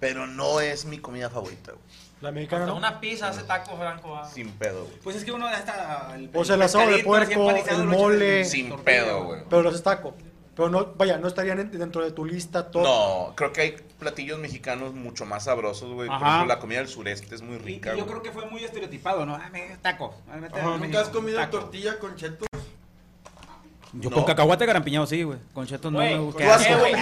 pero 0.00 0.26
no 0.26 0.60
es 0.60 0.84
mi 0.84 0.98
comida 0.98 1.30
favorita, 1.30 1.72
güey. 1.72 1.84
La 2.22 2.32
mexicana 2.32 2.62
Hasta 2.64 2.72
no. 2.72 2.78
una 2.78 2.98
pizza 2.98 3.28
hace 3.28 3.42
taco 3.42 3.76
franco. 3.76 4.16
ah. 4.16 4.28
Sin 4.32 4.50
pedo, 4.52 4.84
güey. 4.86 4.96
Pues 5.00 5.16
es 5.16 5.24
que 5.24 5.32
uno 5.32 5.48
ya 5.50 5.58
está... 5.58 6.12
El, 6.14 6.30
O 6.32 6.44
sea, 6.46 6.54
el 6.54 6.62
asado 6.62 6.86
de 6.86 6.94
pescadito 6.96 7.14
así 7.14 7.26
puerco, 7.34 7.48
empanizado, 7.50 7.82
el 7.82 7.86
lo 7.88 7.92
en 7.94 7.98
mole. 8.00 8.44
Sin 8.46 8.68
tortilla, 8.70 8.84
pedo, 8.84 9.24
güey. 9.24 9.40
Pero 9.50 9.62
los 9.62 9.82
taco. 9.82 10.14
Pero 10.56 10.70
no, 10.70 10.94
vaya, 10.96 11.18
no 11.18 11.28
estarían 11.28 11.60
en- 11.60 11.70
dentro 11.70 12.02
de 12.02 12.10
tu 12.12 12.24
lista 12.24 12.70
todo. 12.70 12.82
No, 13.28 13.34
creo 13.36 13.52
que 13.52 13.60
hay 13.60 13.76
platillos 13.98 14.38
mexicanos 14.38 14.94
mucho 14.94 15.26
más 15.26 15.44
sabrosos, 15.44 15.92
güey. 15.92 16.08
Por 16.08 16.16
ejemplo, 16.16 16.46
la 16.46 16.58
comida 16.58 16.78
del 16.78 16.88
sureste 16.88 17.34
es 17.34 17.42
muy 17.42 17.56
Y, 17.56 17.58
y 17.58 17.62
rica, 17.62 17.94
yo 17.94 18.06
creo 18.06 18.22
que 18.22 18.32
fue 18.32 18.46
muy 18.46 18.64
estereotipado, 18.64 19.26
¿no? 19.26 19.34
Ah, 19.34 19.50
me 19.52 19.76
taco. 19.82 20.14
Ah, 20.30 20.36
mete- 20.38 20.58
Ajá. 20.58 20.70
¿Nunca 20.78 20.84
has 20.86 21.06
México, 21.08 21.12
comido 21.12 21.38
taco. 21.38 21.58
tortilla 21.58 21.98
con 21.98 22.16
chetos? 22.16 22.48
Yo 23.92 24.10
No. 24.10 24.16
con 24.16 24.24
cacahuate 24.24 24.66
garampiñado 24.66 25.06
sí, 25.06 25.22
güey. 25.22 25.38
Con 25.54 25.66
chetos 25.66 25.92
no 25.92 25.98
me 25.98 26.18
gusta. 26.18 26.42
¿Tú 26.44 26.50
has 26.50 26.66
comido 26.66 26.98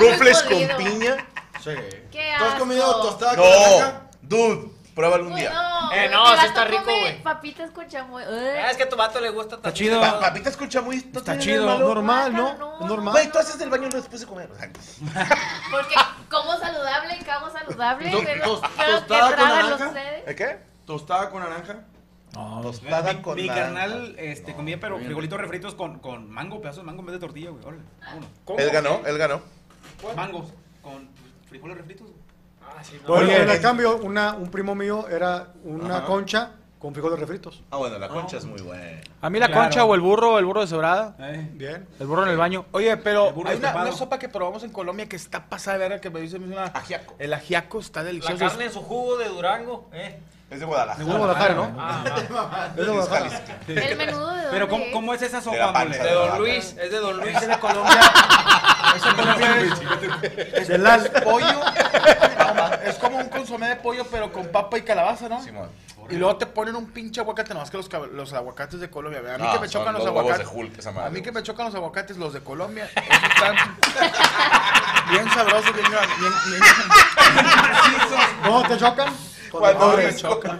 muy 0.00 0.10
rufles 0.10 0.42
con 0.42 0.58
piña? 0.78 1.26
Sí. 1.62 1.70
Qué 2.10 2.32
¿Tú 2.38 2.44
has 2.44 2.54
comido 2.58 3.02
tostada 3.02 3.36
con 3.36 3.44
naranja? 3.44 4.02
No, 4.22 4.28
dude, 4.28 4.70
pruébalo 4.98 5.26
un 5.26 5.32
Uy, 5.32 5.40
día. 5.40 5.52
no, 5.52 5.92
Eh, 5.92 6.08
no, 6.10 6.26
sí 6.36 6.46
está 6.46 6.64
rico, 6.64 6.82
güey. 6.84 7.22
Papitas 7.22 7.70
con 7.70 7.86
chamoy. 7.88 8.24
Ah, 8.26 8.70
Es 8.70 8.76
que 8.76 8.82
a 8.82 8.88
tu 8.88 8.96
vato 8.96 9.20
le 9.20 9.30
gusta 9.30 9.54
Está 9.56 9.72
chido. 9.72 10.00
Pa- 10.00 10.06
asado. 10.08 10.20
papita 10.20 10.50
escucha 10.50 10.80
muy... 10.82 10.96
¿no 10.96 11.18
Está 11.20 11.32
tiene 11.32 11.38
chido, 11.44 11.64
nada 11.66 11.78
malo? 11.78 11.88
Normal, 11.94 12.32
¿no? 12.34 12.58
No. 12.58 12.80
Es 12.80 12.86
normal. 12.86 13.12
Güey, 13.12 13.30
tú 13.30 13.38
haces 13.38 13.58
del 13.58 13.70
baño 13.70 13.88
después 13.88 14.20
de 14.20 14.26
comer. 14.26 14.50
O 14.50 14.56
sea, 14.56 14.68
Porque 15.70 15.94
como 16.28 16.56
saludable 16.58 17.16
y 17.20 17.24
cago 17.24 17.48
saludable. 17.50 18.10
To- 18.10 18.20
pero 18.24 18.44
tos- 18.44 18.60
pero 18.76 18.86
que 18.86 18.92
tostada 19.06 19.26
con 19.28 19.34
tragan 19.36 19.56
naranja. 19.70 19.86
ustedes. 19.86 20.28
¿eh, 20.28 20.34
¿Qué? 20.34 20.58
Tostada 20.84 21.30
con 21.30 21.40
naranja. 21.40 21.76
Tostada 22.62 23.12
Mi, 23.14 23.22
con 23.22 23.36
mi 23.36 23.46
naranja. 23.46 23.64
carnal 23.66 24.14
este, 24.18 24.54
comía 24.54 24.78
pero 24.80 24.98
frijolitos 24.98 25.40
refritos 25.40 25.74
con, 25.74 25.98
con 26.00 26.28
mango, 26.30 26.60
pedazos 26.60 26.82
de 26.82 26.86
mango 26.86 27.00
en 27.00 27.06
vez 27.06 27.12
de 27.14 27.20
tortilla, 27.20 27.50
güey. 27.50 27.64
Órale. 27.64 27.82
Él 28.58 28.70
ganó, 28.70 29.00
él 29.06 29.16
ganó. 29.16 29.40
Mangos 30.16 30.52
con 30.82 31.08
frijoles 31.48 31.76
refritos. 31.78 32.08
güey. 32.08 32.27
Ah, 32.76 32.82
sí, 32.84 32.98
no. 33.02 33.08
Bueno, 33.08 33.24
Oye, 33.26 33.42
en 33.42 33.50
el 33.50 33.60
cambio, 33.60 33.96
una, 33.98 34.34
un 34.34 34.50
primo 34.50 34.74
mío 34.74 35.06
era 35.08 35.48
una 35.64 35.98
Ajá. 35.98 36.06
concha 36.06 36.50
con 36.78 36.92
frijoles 36.94 37.18
refritos. 37.18 37.62
Ah, 37.72 37.76
bueno, 37.78 37.98
la 37.98 38.08
concha 38.08 38.36
es 38.36 38.44
muy 38.44 38.60
buena. 38.62 39.00
A 39.20 39.30
mí 39.30 39.38
la 39.40 39.46
Claro. 39.48 39.62
concha 39.62 39.84
o 39.84 39.94
el 39.96 40.00
burro, 40.00 40.38
el 40.38 40.44
burro 40.44 40.60
de 40.60 40.68
sobrada. 40.68 41.16
Eh, 41.18 41.48
Bien. 41.54 41.88
El 41.98 42.06
burro 42.06 42.22
en 42.24 42.28
el 42.30 42.36
baño. 42.36 42.66
Oye, 42.70 42.96
pero 42.98 43.34
hay 43.46 43.56
una, 43.56 43.90
sopa 43.92 44.18
que 44.20 44.28
probamos 44.28 44.62
en 44.62 44.70
Colombia 44.70 45.08
que 45.08 45.16
está 45.16 45.46
pasada 45.48 45.76
de 45.78 45.88
verga 45.88 46.00
que 46.00 46.08
me 46.10 46.20
dice 46.20 46.36
una 46.36 46.64
Ajiaco. 46.66 47.14
El 47.18 47.32
ajiaco 47.34 47.80
está 47.80 48.00
La 48.00 48.06
delicioso. 48.06 48.38
carne 48.38 48.66
en 48.66 48.72
su 48.72 48.80
jugo 48.82 49.16
de 49.16 49.28
Durango, 49.28 49.88
eh. 49.92 50.20
Es 50.50 50.60
de 50.60 50.64
Guadalajara. 50.66 51.04
De 51.04 51.10
Guadalajara, 51.18 51.54
¿no? 51.54 51.76
Ah, 51.78 52.04
Es 52.70 52.76
de 52.76 52.82
Es 52.82 52.88
Guadalajara. 52.88 53.30
Jalisco. 53.30 53.52
El 53.90 53.96
menudo 53.98 54.30
de 54.32 54.42
Pero 54.50 54.68
¿cómo, 54.68 54.84
es? 54.84 54.92
cómo 54.94 55.14
es 55.14 55.22
esa 55.22 55.40
De 55.40 55.46
la 55.58 55.66
sopa, 55.66 55.78
mole? 55.84 55.98
de 55.98 56.12
Don 56.14 56.38
Luis, 56.38 56.76
es 56.80 56.90
de 56.90 56.98
Don 57.00 57.16
Luis. 57.18 57.36
Ese 57.36 57.46
de 57.48 57.58
Colombia. 57.58 58.00
De 58.94 59.14
Colombia 59.14 59.56
es, 60.54 60.68
De 60.68 60.78
Lal. 60.78 61.04
es 61.12 61.22
pollo. 61.22 61.60
Como 63.18 63.24
un 63.24 63.28
consomé 63.30 63.68
de 63.68 63.76
pollo, 63.76 64.06
pero 64.10 64.32
con 64.32 64.46
papa 64.48 64.78
y 64.78 64.82
calabaza, 64.82 65.28
¿no? 65.28 65.42
Simón. 65.42 65.68
Y 66.10 66.16
luego 66.16 66.36
te 66.36 66.46
ponen 66.46 66.74
un 66.74 66.90
pinche 66.90 67.20
aguacate, 67.20 67.52
nomás 67.52 67.70
que 67.70 67.76
los, 67.76 67.88
los 68.12 68.32
aguacates 68.32 68.80
de 68.80 68.88
Colombia. 68.88 69.20
A 69.34 69.38
mí 69.38 69.44
No, 69.44 69.52
que 69.52 69.58
me 69.60 69.68
chocan 69.68 69.92
los, 69.92 70.06
aguacates. 70.06 70.38
de 70.50 70.56
Hulk, 70.56 70.78
esa 70.78 70.90
madre. 70.92 71.06
a 71.08 71.10
mí 71.10 71.20
que 71.22 71.32
me 71.32 71.42
chocan 71.42 71.66
los 71.66 71.74
aguacates, 71.74 72.16
los 72.16 72.32
de 72.32 72.40
Colombia. 72.42 72.88
Esos 72.94 73.22
están 73.24 73.56
bien 75.10 75.28
sabrosos, 75.30 75.74
bien, 75.74 75.86
bien, 75.90 76.32
bien- 76.48 76.62
¿No 78.44 78.62
te 78.66 78.78
chocan? 78.78 79.12
Cuando 79.50 79.90
No, 79.92 79.96
me 79.96 80.14
chocan. 80.14 80.58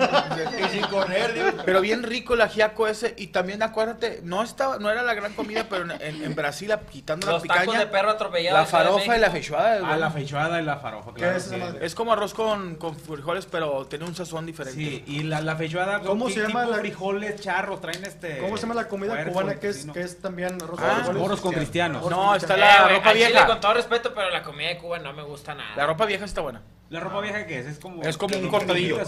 Y 0.65 0.69
sin 0.69 0.83
correr, 0.87 1.35
digo. 1.35 1.49
Pero 1.65 1.81
bien 1.81 2.03
rico 2.03 2.35
el 2.35 2.41
ajiaco 2.41 2.87
ese. 2.87 3.15
Y 3.17 3.29
también 3.29 3.63
acuérdate, 3.63 4.21
no 4.25 4.43
estaba, 4.43 4.79
no 4.79 4.91
era 4.91 5.03
la 5.03 5.15
gran 5.15 5.33
comida, 5.35 5.67
pero 5.69 5.85
en, 5.85 5.91
en- 6.03 6.23
en 6.25 6.35
Brasil, 6.35 6.73
quitando 6.91 7.27
la 7.27 7.35
Los 7.35 7.43
tacos 7.43 7.63
picaña, 7.63 7.79
de 7.81 7.87
perro 7.87 8.11
atropellado. 8.11 8.57
la 8.59 8.65
farofa 8.67 9.17
y 9.17 9.21
la 9.21 9.31
feijoada. 9.31 9.81
Ah, 9.93 9.97
la 9.97 10.11
feijoada 10.11 10.61
y 10.61 10.65
la 10.65 10.77
farofa, 10.79 11.11
¿Qué 11.13 11.21
claro. 11.21 11.37
es 11.37 11.45
sí. 11.45 11.57
Es 11.81 11.95
como 11.95 12.13
arroz 12.13 12.35
con, 12.35 12.77
con 12.77 12.97
frijoles, 12.97 13.47
pero 13.47 13.87
tiene 13.87 14.05
un 14.05 14.15
sazón 14.15 14.47
diferente. 14.47 14.79
Sí, 14.81 15.05
y 15.07 15.23
la, 15.25 15.41
la 15.41 15.57
feijoada, 15.57 16.01
¿Cómo 16.01 16.27
¿qué 16.27 16.35
se 16.35 16.41
llama 16.41 16.61
tipo 16.63 16.73
la- 16.73 16.79
frijoles, 16.81 17.41
charros, 17.41 17.81
traen 17.81 18.05
este... 18.05 18.39
¿Cómo 18.39 18.57
se 18.57 18.63
llama 18.63 18.75
la 18.75 18.89
comida 18.89 19.25
cubana 19.25 19.55
que 19.57 19.69
es, 19.69 19.87
que 19.93 20.01
es 20.01 20.21
también 20.21 20.55
arroz 20.63 20.79
Ah, 20.83 20.87
con 20.87 20.95
frijoles? 20.97 21.21
Morros 21.23 21.41
con 21.41 21.53
cristianos. 21.53 22.09
No, 22.11 22.35
está 22.35 22.55
Eh, 22.55 22.59
la 22.59 22.83
güey, 22.85 22.97
ropa 22.97 23.13
vieja. 23.13 23.47
con 23.47 23.61
todo 23.61 23.75
respeto, 23.75 24.13
pero 24.15 24.31
la 24.31 24.43
comida 24.43 24.69
de 24.69 24.79
Cuba 24.79 24.99
no 24.99 25.13
me 25.13 25.23
gusta 25.23 25.55
nada. 25.55 25.75
La 25.77 25.87
ropa 25.87 26.05
vieja 26.07 26.25
está 26.25 26.41
buena. 26.41 26.63
¿La 26.91 27.01
ropa 27.01 27.21
vieja 27.21 27.47
qué 27.47 27.59
es? 27.61 27.67
Es 27.67 27.79
como... 27.79 28.03
Es 28.03 28.17
como 28.17 28.37
un 28.37 28.43
¿Qué 28.45 28.49
cortadillo. 28.49 28.99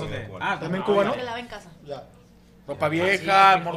Ah, 0.41 0.59
También 0.61 0.83
como- 0.83 0.97
cubano. 0.99 1.15
Se 1.15 1.23
lava 1.23 1.39
en 1.41 1.47
casa. 1.47 1.71
Ya. 1.85 2.05
Ropa 2.67 2.89
vieja, 2.89 3.09
cristiano. 3.09 3.71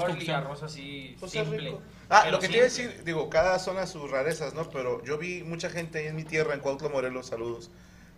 arroz 0.50 0.64
así 0.64 1.16
simple. 1.28 1.58
rico. 1.58 1.82
Ah, 2.10 2.28
lo 2.30 2.40
que 2.40 2.48
te 2.48 2.54
iba 2.56 2.62
a 2.62 2.66
decir, 2.66 3.02
digo, 3.06 3.30
cada 3.30 3.58
zona 3.60 3.88
sus 3.88 4.12
rarezas, 4.12 4.54
¿no? 4.54 4.70
Pero 4.70 5.04
yo 5.04 5.18
vi 5.18 5.42
mucha 5.44 5.70
gente 5.70 6.00
ahí 6.00 6.08
en 6.08 6.16
mi 6.16 6.24
tierra, 6.26 6.54
en 6.54 6.60
Cuautla, 6.60 6.90
Morelos, 6.90 7.26
saludos, 7.28 7.72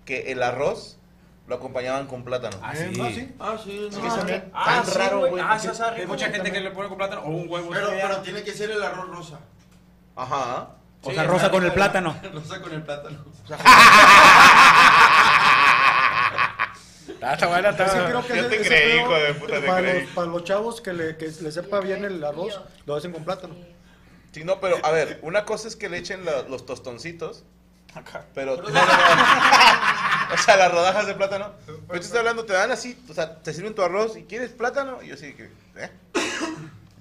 que 0.04 0.32
el 0.34 0.42
arroz 0.44 0.98
lo 1.48 1.56
acompañaban 1.56 2.08
con 2.08 2.24
plátano. 2.24 2.58
Ah, 2.62 2.74
Eh, 2.76 2.92
sí. 2.94 3.00
ah, 3.02 3.10
sí. 3.14 3.36
Ah, 3.40 3.58
sí. 3.64 3.90
No. 3.94 4.02
Ah, 4.54 4.66
tan 4.84 4.86
sí, 4.88 4.98
raro, 4.98 5.20
güey. 5.20 5.32
güey. 5.32 5.44
Ah, 5.48 5.60
sí, 5.60 5.68
está 5.68 5.92
Hay 5.92 5.98
rico. 6.02 6.08
mucha 6.14 6.30
gente 6.32 6.52
que 6.52 6.60
le 6.60 6.72
pone 6.72 6.90
con 6.90 6.98
plátano 6.98 7.22
o 7.22 7.30
un 7.30 7.48
huevo. 7.48 7.70
Pero, 7.72 7.90
pero 7.92 8.18
tiene 8.22 8.44
que 8.44 8.52
ser 8.52 8.72
el 8.72 8.84
arroz 8.84 9.08
rosa. 9.08 9.40
Ajá. 10.16 10.70
O 11.04 11.10
Sí, 11.10 11.14
sea, 11.16 11.24
rosa 11.26 11.52
con 11.52 11.64
el 11.64 11.72
plátano. 11.72 12.18
Rosa 12.34 12.60
con 12.62 12.74
el 12.74 12.82
plátano. 12.82 13.24
Ah, 17.22 17.34
está 17.34 17.48
buena, 17.48 17.70
está 17.70 17.88
Sí, 17.90 17.96
buena. 17.98 18.10
creo 18.10 18.22
que 18.28 18.36
Yo 18.36 18.36
ese- 18.42 18.50
te 18.50 18.56
ese 18.62 18.70
creí, 18.70 18.92
pedo, 18.92 19.02
hijo 19.02 19.14
de 19.16 19.34
puta, 19.36 19.60
te 19.62 19.68
para 19.68 19.82
creí. 19.82 20.02
Los, 20.04 20.12
para 20.12 20.28
los 20.28 20.44
chavos 20.44 20.82
que 20.82 20.94
le, 20.94 21.18
que 21.18 21.26
le 21.28 21.52
sepa 21.52 21.80
bien 21.80 22.06
el 22.06 22.24
arroz, 22.24 22.60
lo 22.86 22.96
hacen 22.96 23.12
con 23.12 23.24
plátano. 23.24 23.56
Sí, 24.32 24.44
no, 24.44 24.60
pero 24.60 24.78
a 24.86 24.92
ver, 24.92 25.20
una 25.22 25.46
cosa 25.46 25.68
es 25.68 25.76
que 25.76 25.88
le 25.90 25.98
echen 25.98 26.26
la- 26.26 26.42
los 26.44 26.66
tostoncitos, 26.66 27.44
pero... 28.34 28.58
no, 28.62 28.64
no, 28.64 28.70
no. 28.70 30.34
o 30.34 30.38
sea, 30.38 30.58
las 30.58 30.72
rodajas 30.72 31.08
de 31.08 31.16
plátano. 31.16 31.54
Pero 31.66 32.00
te 32.00 32.06
estoy 32.06 32.20
hablando, 32.20 32.44
te 32.46 32.54
dan 32.54 32.72
así, 32.72 33.02
o 33.10 33.14
sea, 33.14 33.42
te 33.42 33.54
sirven 33.54 33.74
tu 33.74 33.82
arroz 33.82 34.18
y 34.18 34.24
quieres 34.24 34.52
plátano, 34.52 35.02
y 35.02 35.08
yo 35.08 35.14
así 35.16 35.34
que... 35.34 35.50
¿eh? 35.78 35.90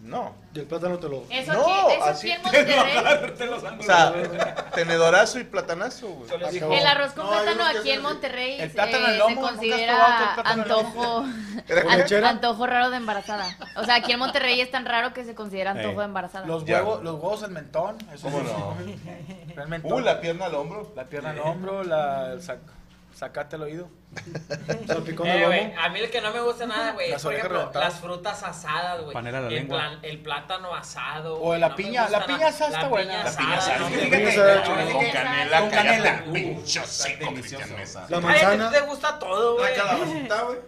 No. 0.05 0.35
Y 0.55 0.59
el 0.61 0.67
plátano 0.67 0.99
te 0.99 1.09
lo... 1.09 1.25
Eso 1.31 1.53
No, 1.55 1.63
aquí, 1.63 1.95
eso 1.95 2.05
así- 2.05 2.31
aquí 2.31 2.37
en 2.37 2.43
Monterrey. 2.43 3.55
O 3.79 3.83
sea, 3.83 4.13
tenedorazo 4.75 5.39
y 5.41 5.45
platanazo, 5.45 6.09
güey. 6.09 6.79
El 6.79 6.87
arroz 6.87 7.13
con 7.13 7.25
No, 7.25 7.33
plátano 7.33 7.65
aquí 7.65 7.91
en 7.91 8.03
Monterrey 8.03 8.61
El 8.61 8.71
plátano 8.71 9.07
eh, 9.09 9.17
lomo, 9.17 9.29
se 9.29 9.35
¿nunca 9.35 9.47
has 9.49 9.53
considera 9.55 10.35
el 10.37 10.61
antojo, 10.61 11.25
antojo 12.27 12.67
raro 12.67 12.91
de 12.91 12.97
embarazada. 12.99 13.47
O 13.77 13.85
sea, 13.85 13.95
aquí 13.97 14.13
en 14.13 14.19
Monterrey 14.19 14.61
es 14.61 14.71
tan 14.71 14.85
raro 14.85 15.15
que 15.15 15.25
se 15.25 15.35
considera 15.35 15.71
antojo 15.73 16.01
de 16.01 16.05
embarazada. 16.05 16.47
Los 16.47 16.65
huevos, 16.65 17.03
los 17.03 17.15
huevos 17.15 17.43
en 17.43 17.53
mentón. 17.55 17.97
Eso 18.13 18.25
¿Cómo 18.31 18.41
sí. 18.41 18.47
no? 18.47 18.77
El 19.63 19.69
mentón. 19.69 19.93
Uh, 19.93 19.99
la 20.01 20.21
pierna 20.21 20.47
al 20.47 20.55
hombro. 20.55 20.93
La 20.95 21.05
pierna 21.05 21.31
al 21.31 21.39
hombro, 21.41 21.83
la 21.83 22.35
sac- 22.37 22.59
sacate 23.15 23.57
el 23.57 23.63
oído. 23.63 23.89
Salpicón 24.87 25.27
Eh, 25.27 25.39
de 25.39 25.47
güey, 25.47 25.69
lomo. 25.69 25.81
a 25.81 25.89
mí 25.89 25.99
el 26.01 26.11
que 26.11 26.21
no 26.21 26.33
me 26.33 26.41
gusta 26.41 26.67
nada, 26.67 26.93
güey, 26.93 27.11
Las 27.11 27.19
es 27.19 27.23
por 27.25 27.35
ejemplo 27.35 27.59
reventadas. 27.59 27.93
las 27.93 28.01
frutas 28.01 28.43
asadas, 28.43 29.01
güey. 29.03 29.13
Panela 29.15 29.41
la 29.41 29.49
el, 29.49 29.55
lengua. 29.55 29.79
plan- 29.79 29.99
el 30.03 30.19
plátano 30.21 30.75
asado. 30.75 31.37
O 31.37 31.39
güey, 31.39 31.61
la 31.61 31.69
no 31.71 31.77
piña, 31.77 32.09
la 32.09 32.27
piña 32.27 32.49
asada 32.49 32.71
está 32.71 32.83
La 32.83 32.89
buena. 32.89 33.13
piña 33.13 33.25
La 33.25 33.37
piña 33.37 33.57
asada. 33.59 34.65
Con 34.93 35.11
canela, 35.13 35.61
Con 35.61 35.71
canela. 35.71 36.25
pincho 36.33 36.85
seco. 36.87 37.31
La 38.09 38.17
Ay, 38.19 38.23
manzana, 38.23 38.67
a 38.67 38.71
ti 38.71 38.75
te 38.77 38.81
gusta 38.83 39.19
todo, 39.19 39.59
La 39.59 39.63
güey. 39.63 39.77
calabacita, 39.77 40.43
güey. 40.47 40.59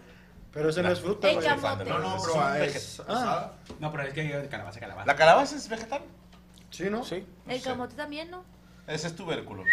pero 0.53 0.69
ese 0.69 0.83
no 0.83 0.91
es 0.91 0.99
fruta, 1.01 1.27
güey. 1.31 1.47
No, 1.47 1.99
no, 1.99 2.17
pero 2.21 2.41
ah, 2.41 2.59
es 2.59 2.99
asada. 2.99 3.53
No, 3.79 3.91
pero 3.91 4.03
es 4.03 4.13
que 4.13 4.47
calabaza, 4.49 4.79
calabaza. 4.79 5.05
¿La 5.05 5.15
calabaza 5.15 5.55
es 5.55 5.67
vegetal? 5.69 6.01
Sí, 6.69 6.89
¿no? 6.89 7.03
Sí, 7.03 7.25
El 7.47 7.61
camote 7.61 7.95
también, 7.95 8.29
¿no? 8.31 8.43
Ese 8.87 9.07
es 9.07 9.15
tubérculo. 9.15 9.63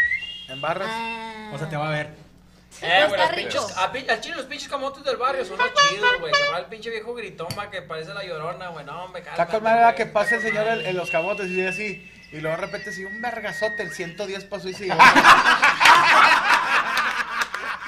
en 0.49 0.61
barras. 0.61 0.88
Ah. 0.90 1.50
O 1.54 1.59
sea, 1.59 1.69
te 1.69 1.76
va 1.76 1.88
a 1.88 1.90
ver. 1.90 2.24
Eh, 2.83 3.04
güey, 3.09 3.21
está 3.21 3.26
los 3.26 3.31
rico. 3.37 3.50
pinches, 3.50 3.76
a 3.76 3.85
al 3.85 4.21
chile 4.21 4.37
los 4.37 4.47
pinches 4.47 4.69
camotes 4.69 5.04
del 5.04 5.16
barrio 5.16 5.45
son 5.45 5.59
los 5.59 5.73
chidos, 5.75 6.21
güey. 6.21 6.33
Que 6.33 6.49
va 6.52 6.59
el 6.59 6.66
pinche 6.66 6.90
viejo 6.90 7.14
gritoma 7.14 7.71
que 7.71 7.83
parece 7.83 8.12
la 8.14 8.25
llorona, 8.25 8.69
güey. 8.69 8.85
No, 8.85 9.09
me 9.09 9.21
Está 9.21 9.33
cálmate, 9.33 9.52
con 9.52 9.62
manera 9.64 9.85
güey. 9.93 9.97
que 9.97 10.07
pasa 10.07 10.35
el 10.37 10.43
señor 10.43 10.66
en, 10.66 10.87
en 10.87 10.97
los 10.97 11.11
camotes 11.11 11.47
y 11.47 11.54
dice 11.54 11.69
así. 11.69 12.11
Y 12.33 12.40
luego 12.40 12.57
de 12.57 12.62
repente 12.66 12.93
sí, 12.93 13.04
un 13.04 13.21
vergazote, 13.23 13.83
el 13.85 13.93
110 13.93 14.45
pasó 14.47 14.69
y 14.69 14.75
siguió. 14.75 14.97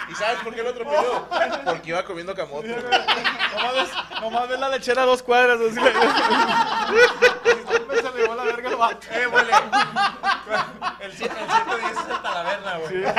¿Y 0.09 0.15
sabes 0.15 0.39
por 0.45 0.55
qué 0.55 0.63
lo 0.63 0.71
atropelló? 0.71 1.29
Porque 1.65 1.91
iba 1.91 2.05
comiendo 2.05 2.33
camote. 2.35 2.69
nomás, 2.69 3.75
ves, 3.75 3.91
nomás 4.21 4.49
ves 4.49 4.61
la 4.61 4.69
lechera 4.69 5.03
a 5.03 5.07
dos 5.07 5.21
cuadras. 5.23 5.59
Así 5.61 5.81
me 5.81 5.91
se 7.97 8.13
llevó 8.23 8.35
la 8.37 8.45
verga 8.45 8.69
el 8.71 8.77
vato. 8.77 9.07
Eh, 9.11 9.27
güey. 9.27 9.45
El, 11.01 11.13
cien- 11.13 11.37
el 11.37 11.51
110 11.51 11.91
es 11.91 11.99
el 12.09 12.23
talaverna, 12.23 12.77
güey. 12.79 12.93
Pero, 13.03 13.15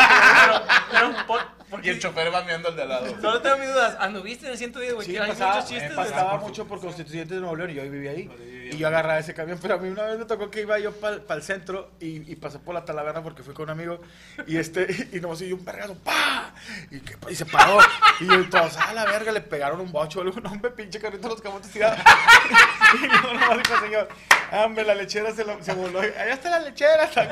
pero, 1.28 1.48
por- 1.70 1.86
Y 1.86 1.90
el 1.90 2.00
chofer 2.00 2.34
va 2.34 2.44
meando 2.44 2.70
al 2.70 2.76
de 2.76 2.82
al 2.84 2.90
lado. 2.90 3.22
Solo 3.22 3.42
tengo 3.42 3.58
mis 3.58 3.68
dudas. 3.70 3.98
¿Anduviste 4.00 4.46
en 4.46 4.52
el 4.54 4.58
110, 4.58 4.94
güey? 4.94 5.06
Sí, 5.08 5.14
que 5.14 5.20
hay 5.20 5.30
pasaba, 5.30 5.54
muchos 5.56 5.70
chistes 5.70 5.88
eh, 5.88 5.90
de 5.90 5.96
pasaba 5.96 6.36
eso. 6.36 6.48
mucho 6.48 6.68
por 6.68 6.80
Constituyente 6.80 7.34
de 7.36 7.40
Nuevo 7.42 7.56
León 7.56 7.72
y 7.72 7.74
yo 7.76 7.84
vivía 7.84 8.12
ahí. 8.12 8.30
Y 8.72 8.78
yo 8.78 8.88
agarraba 8.88 9.20
ese 9.20 9.34
camión, 9.34 9.60
pero 9.62 9.76
a 9.76 9.78
mí 9.78 9.90
una 9.90 10.04
vez 10.04 10.18
me 10.20 10.26
tocó 10.26 10.50
que 10.52 10.62
iba 10.62 10.78
yo 10.80 10.92
para 10.94 11.18
el 11.30 11.44
centro 11.44 11.92
y, 12.00 12.32
y 12.32 12.36
pasé 12.36 12.60
por 12.60 12.74
la 12.76 12.86
Talaverna 12.86 13.24
porque 13.24 13.44
fui 13.44 13.54
con 13.54 13.64
un 13.66 13.70
amigo 13.72 14.00
y 14.46 14.58
este 14.58 15.10
y 15.14 15.20
nomás 15.20 15.42
oí 15.42 15.54
un 15.54 15.64
vergazo, 15.66 15.96
¡pa! 16.00 16.54
Y, 16.92 17.00
que, 17.00 17.16
y 17.30 17.36
se 17.36 17.46
paró. 17.46 17.80
Y 18.20 18.34
entonces, 18.34 18.78
a 18.80 18.94
la 18.94 19.06
verga, 19.06 19.32
le 19.32 19.42
pegaron 19.42 19.80
un 19.82 19.92
bocho, 19.92 20.22
algo, 20.22 20.40
no, 20.42 20.52
hombre, 20.52 20.72
pinche 20.72 21.00
carrito 21.00 21.28
de 21.28 21.34
los 21.36 21.42
camotes 21.42 21.72
tirados. 21.72 22.00
y 22.96 23.08
luego 23.08 23.34
nomás 23.34 23.58
dijo, 23.58 23.80
señor, 23.82 24.08
hombre, 24.52 24.84
la 24.86 24.96
lechera 24.96 25.32
se, 25.34 25.44
lo- 25.46 25.62
se 25.64 25.74
voló. 25.74 26.00
Allá 26.00 26.34
está 26.34 26.50
la 26.50 26.60
lechera, 26.60 27.04
está, 27.04 27.24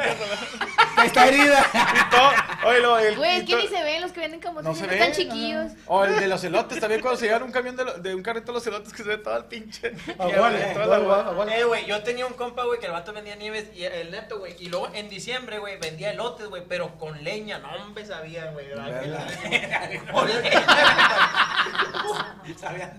Está 1.06 1.28
herida. 1.28 1.66
y 1.74 2.10
todo. 2.10 2.30
Oye, 2.70 2.80
lo, 2.80 2.98
el, 3.00 3.16
Güey, 3.16 3.36
y 3.38 3.40
es 3.40 3.46
que 3.46 3.56
ni 3.56 3.68
se 3.68 3.84
ven 3.84 4.02
los 4.02 4.12
que 4.12 4.20
venden 4.22 4.40
camotes. 4.40 4.66
no 4.66 4.72
se 4.74 4.78
siempre 4.80 4.98
ve. 5.00 5.06
están 5.06 5.22
chiquillos. 5.26 5.72
O 5.88 6.04
el 6.06 6.20
de 6.20 6.28
los 6.28 6.44
elotes 6.44 6.80
también, 6.80 7.02
cuando 7.02 7.20
se 7.20 7.26
llevan 7.28 7.44
un 7.44 7.52
camión 7.52 7.76
de, 7.76 7.86
lo- 7.86 7.94
de 7.98 8.16
un 8.16 8.24
carrito 8.24 8.48
de 8.48 8.54
los 8.54 8.68
elotes 8.68 8.92
que 8.94 9.04
se 9.04 9.10
ve 9.10 9.18
todo 9.18 9.38
el 9.38 9.46
pinche. 9.46 9.94
Aguale, 10.18 10.60
toda 10.74 10.98
la- 11.00 11.25
Eh, 11.50 11.64
güey, 11.64 11.86
yo 11.86 12.02
tenía 12.04 12.26
un 12.26 12.34
compa, 12.34 12.64
güey, 12.66 12.80
que 12.80 12.88
el 12.88 12.92
vato 12.92 13.14
vendía 13.14 13.36
nieves 13.36 13.68
y 13.76 13.84
el 13.84 14.12
neto, 14.12 14.40
güey. 14.40 14.56
Y 14.60 14.70
luego 14.70 14.90
en 14.94 15.10
diciembre, 15.10 15.60
güey, 15.60 15.78
vendía 15.78 16.12
elotes, 16.12 16.48
güey, 16.48 16.64
pero 16.68 16.98
con 16.98 17.24
leña. 17.24 17.60
No, 17.60 17.70
hombre, 17.84 18.06
sabían, 18.06 18.54
güey. 18.54 18.68
Leña. 18.68 19.26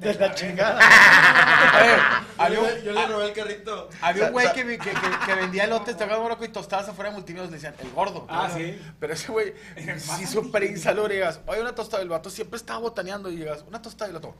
De 0.00 0.14
la 0.14 0.34
chingada. 0.34 0.80
Yo 0.80 2.44
había 2.44 2.60
un- 2.60 2.66
le- 2.66 2.82
Yo 2.82 2.92
le 2.92 3.06
robé 3.06 3.26
el 3.26 3.32
carrito. 3.32 3.88
Había 4.00 4.26
un 4.26 4.32
güey 4.32 4.52
que, 4.52 4.64
que, 4.64 4.78
que, 4.78 4.90
que 5.26 5.34
vendía 5.34 5.64
elotes, 5.64 5.96
tocaba 5.96 6.20
morocco 6.22 6.44
y 6.44 6.48
tostadas 6.48 6.88
afuera 6.88 7.10
de 7.10 7.16
multimedios, 7.16 7.50
le 7.50 7.56
decían, 7.56 7.74
el 7.80 7.90
gordo. 7.92 8.26
Ah, 8.28 8.48
sí. 8.52 8.80
Pero 8.98 9.12
ese 9.12 9.30
güey, 9.32 9.54
sí, 9.98 10.26
súper 10.26 10.64
insalubre, 10.64 11.14
llegas, 11.14 11.40
oye, 11.46 11.60
una 11.60 11.74
tostada, 11.74 12.02
el 12.02 12.08
vato 12.08 12.30
siempre 12.30 12.56
estaba 12.56 12.80
botaneando, 12.80 13.30
y 13.30 13.36
llegas, 13.36 13.64
una 13.68 13.80
tostada, 13.80 14.10
y 14.10 14.14
lo 14.14 14.20
tomo. 14.20 14.34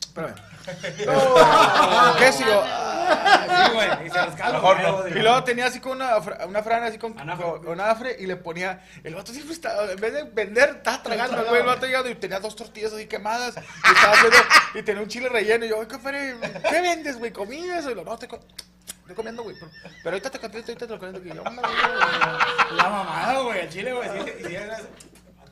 Espérame. 0.00 0.34
¿Qué 2.18 2.32
yo, 2.44 2.62
"Ah". 2.64 2.89
Sí, 3.10 3.72
güey. 3.74 4.06
Y 4.06 4.10
se 4.10 4.18
rascaba 4.18 4.52
los 4.52 4.62
Mejor 4.62 4.80
no. 4.80 4.96
huevos, 4.96 5.10
Y 5.10 5.18
luego 5.20 5.44
tenía 5.44 5.66
así 5.66 5.80
con 5.80 5.92
una, 5.92 6.20
fra- 6.20 6.46
una 6.46 6.62
frana 6.62 6.86
así 6.86 6.98
con, 6.98 7.18
Anafre. 7.18 7.44
con, 7.44 7.64
con 7.64 7.80
anafre 7.80 8.16
y 8.18 8.26
le 8.26 8.36
ponía, 8.36 8.84
el 9.04 9.14
vato 9.14 9.32
siempre 9.32 9.54
estaba, 9.54 9.90
en 9.90 10.00
vez 10.00 10.12
de 10.12 10.22
vender, 10.24 10.68
estaba 10.76 11.02
tragando, 11.02 11.44
güey, 11.44 11.60
el 11.60 11.66
vato 11.66 11.86
llegado 11.86 12.08
y 12.08 12.14
tenía 12.14 12.40
dos 12.40 12.56
tortillas 12.56 12.92
así 12.92 13.06
quemadas, 13.06 13.54
y 13.56 13.92
estaba 13.94 14.12
haciendo, 14.14 14.36
y 14.74 14.82
tenía 14.82 15.02
un 15.02 15.08
chile 15.08 15.28
relleno, 15.28 15.64
y 15.64 15.68
yo, 15.68 15.78
"Oye, 15.78 15.88
compadre, 15.88 16.36
¿qué 16.68 16.80
vendes, 16.80 17.18
güey? 17.18 17.32
¿Comida? 17.32 17.78
eso?" 17.78 17.90
Y 17.90 17.94
lo, 17.94 18.04
no, 18.04 18.16
te 18.18 18.28
co- 18.28 18.40
estoy 19.00 19.14
comiendo, 19.14 19.42
güey, 19.42 19.56
pero, 19.58 19.70
pero 20.02 20.10
ahorita 20.10 20.30
te 20.30 20.38
contesto, 20.38 20.72
ahorita 20.72 20.86
te 20.86 20.92
lo 20.94 20.98
contesto, 21.00 21.28
y 21.28 21.34
yo, 21.34 21.42
"Hombre, 21.42 21.66
güey". 21.68 22.76
La 22.76 22.88
mamada, 22.88 23.40
güey. 23.40 23.60
El 23.60 23.68
chile, 23.68 23.92
güey. 23.92 24.08
Si, 24.38 24.44
si 24.48 24.54
eras. 24.56 24.82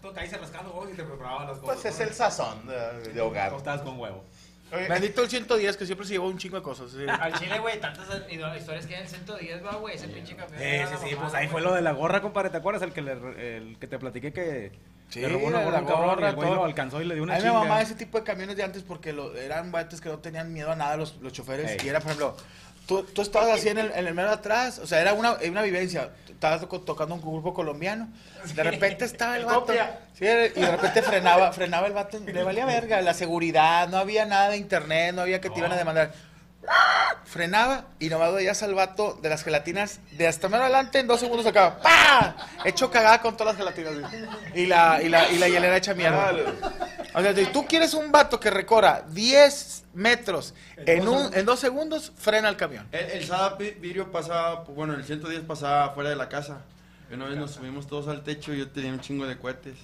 Tú 0.00 0.12
caíste 0.15 0.38
rascando, 0.38 0.71
güey, 0.71 0.93
y 0.93 0.95
te 0.97 1.03
preparaba 1.03 1.41
las 1.47 1.59
cosas. 1.59 1.77
Pues 1.83 1.85
es 1.87 2.00
el 2.00 2.15
sazón 2.15 2.67
de, 2.69 3.12
de 3.12 3.21
hogar. 3.21 3.50
Tostadas 3.50 3.81
con 3.83 3.99
huevo. 3.99 4.25
Bendito 4.70 5.22
el 5.22 5.30
110, 5.30 5.76
que 5.76 5.87
siempre 5.87 6.06
se 6.06 6.12
llevó 6.14 6.28
un 6.28 6.38
chingo 6.38 6.56
de 6.56 6.62
cosas. 6.62 6.90
sí. 6.90 6.98
Al 7.08 7.32
chile, 7.38 7.58
güey, 7.58 7.80
tantas 7.80 8.06
historias 8.56 8.87
que 8.87 8.96
hay 8.96 9.02
en 9.02 9.08
110, 9.08 9.64
va, 9.64 9.76
güey, 9.76 9.94
ese 9.96 10.08
pinche 10.08 10.37
camión. 10.37 10.58
Sí, 10.58 10.64
sí, 10.64 10.94
sí, 11.08 11.14
mamada, 11.14 11.20
pues 11.22 11.34
ahí 11.34 11.46
güey. 11.46 11.48
fue 11.48 11.60
lo 11.62 11.75
de 11.75 11.82
la 11.82 11.92
gorra, 11.92 12.20
compadre, 12.20 12.50
¿te 12.50 12.58
acuerdas? 12.58 12.82
El 12.82 12.92
que, 12.92 13.02
le, 13.02 13.12
el 13.56 13.78
que 13.78 13.87
te 13.87 13.98
platiqué 13.98 14.32
que 14.32 14.72
Sí, 15.08 15.20
le 15.20 15.28
robó 15.30 15.46
una 15.46 15.60
la 15.60 15.64
gorra, 15.64 15.78
a 15.78 15.84
cabrón, 15.87 16.18
y 16.20 16.25
el 16.26 16.34
güey 16.34 16.50
lo 16.50 16.64
alcanzó 16.66 17.00
y 17.00 17.06
le 17.06 17.14
dio 17.14 17.22
una 17.22 17.32
a 17.34 17.37
mí 17.38 17.42
me 17.42 17.48
chinga. 17.48 17.60
mamaba 17.60 17.80
ese 17.80 17.94
tipo 17.94 18.18
de 18.18 18.25
camiones 18.25 18.56
de 18.58 18.62
antes 18.62 18.82
porque 18.82 19.14
lo- 19.14 19.34
eran 19.37 19.72
bates 19.72 20.02
que 20.02 20.10
no 20.10 20.18
tenían 20.18 20.52
miedo 20.52 20.70
a 20.70 20.76
nada 20.76 20.98
los, 20.98 21.16
los 21.22 21.32
choferes. 21.32 21.70
Ey. 21.70 21.78
Y 21.87 21.88
era, 21.88 22.00
por 22.00 22.08
ejemplo, 22.12 22.37
tú, 22.88 23.02
tú 23.04 23.23
estabas 23.23 23.50
así 23.59 23.68
en 23.68 23.78
el, 23.78 23.92
en 23.95 24.07
el 24.09 24.16
de 24.16 24.23
atrás, 24.23 24.80
o 24.80 24.87
sea, 24.88 25.00
era 25.00 25.12
una, 25.12 25.37
una 25.49 25.62
vivencia. 25.62 26.09
Estabas 26.28 26.61
toco- 26.62 26.80
tocando 26.85 27.14
un 27.16 27.21
grupo 27.21 27.52
colombiano, 27.52 28.09
de 28.54 28.62
repente 28.62 29.04
estaba 29.04 29.37
el 29.37 29.45
vato. 29.45 29.66
Sí, 30.14 30.25
y 30.25 30.61
de 30.61 30.71
repente 30.71 31.02
frenaba, 31.02 31.52
frenaba 31.52 31.87
el 31.88 31.92
vato, 31.92 32.18
le 32.21 32.42
valía 32.45 32.64
verga, 32.64 33.00
la 33.02 33.12
seguridad, 33.14 33.88
no 33.88 33.99
había 33.99 34.25
nada 34.25 34.50
de 34.50 34.57
internet, 34.57 35.14
no 35.14 35.23
había 35.23 35.40
que 35.40 35.50
te 35.50 35.59
iban 35.59 35.73
a 35.73 35.76
demandar. 35.76 36.12
Frenaba 37.25 37.84
y 37.98 38.08
nomás 38.08 38.32
veías 38.32 38.62
al 38.62 38.75
vato 38.75 39.18
de 39.20 39.28
las 39.28 39.44
gelatinas 39.44 40.00
de 40.12 40.26
hasta 40.26 40.48
menos 40.48 40.64
adelante 40.64 40.98
en 40.98 41.06
dos 41.06 41.20
segundos 41.20 41.44
acaba. 41.46 41.78
¡Pah! 41.78 42.37
Hecho 42.64 42.90
cagada 42.90 43.20
con 43.20 43.37
todas 43.37 43.58
las 43.58 43.75
gelatinas. 43.75 44.12
Y 44.54 44.64
la, 44.66 45.02
y 45.02 45.10
la, 45.10 45.30
y 45.30 45.38
la 45.38 45.48
hielera 45.48 45.76
hecha 45.76 45.92
mierda. 45.92 46.32
O 47.14 47.20
sea, 47.20 47.34
si 47.34 47.44
tú 47.46 47.66
quieres 47.66 47.92
un 47.92 48.10
vato 48.10 48.40
que 48.40 48.50
recorra 48.50 49.02
10 49.08 49.84
metros 49.94 50.54
en, 50.76 51.06
un, 51.06 51.34
en 51.34 51.44
dos 51.44 51.60
segundos, 51.60 52.12
frena 52.16 52.48
el 52.48 52.56
camión. 52.56 52.88
El, 52.92 53.10
el 53.10 53.75
Vidrio 53.80 54.10
pasaba, 54.10 54.64
bueno, 54.64 54.94
el 54.94 55.04
110 55.04 55.42
pasaba 55.42 55.90
fuera 55.90 56.08
de 56.10 56.16
la 56.16 56.28
casa. 56.28 56.62
Y 57.10 57.14
una 57.14 57.26
vez 57.26 57.37
nos 57.37 57.52
subimos 57.52 57.87
todos 57.87 58.08
al 58.08 58.22
techo 58.22 58.54
y 58.54 58.58
yo 58.58 58.70
tenía 58.70 58.92
un 58.92 59.00
chingo 59.00 59.26
de 59.26 59.37
cohetes. 59.37 59.76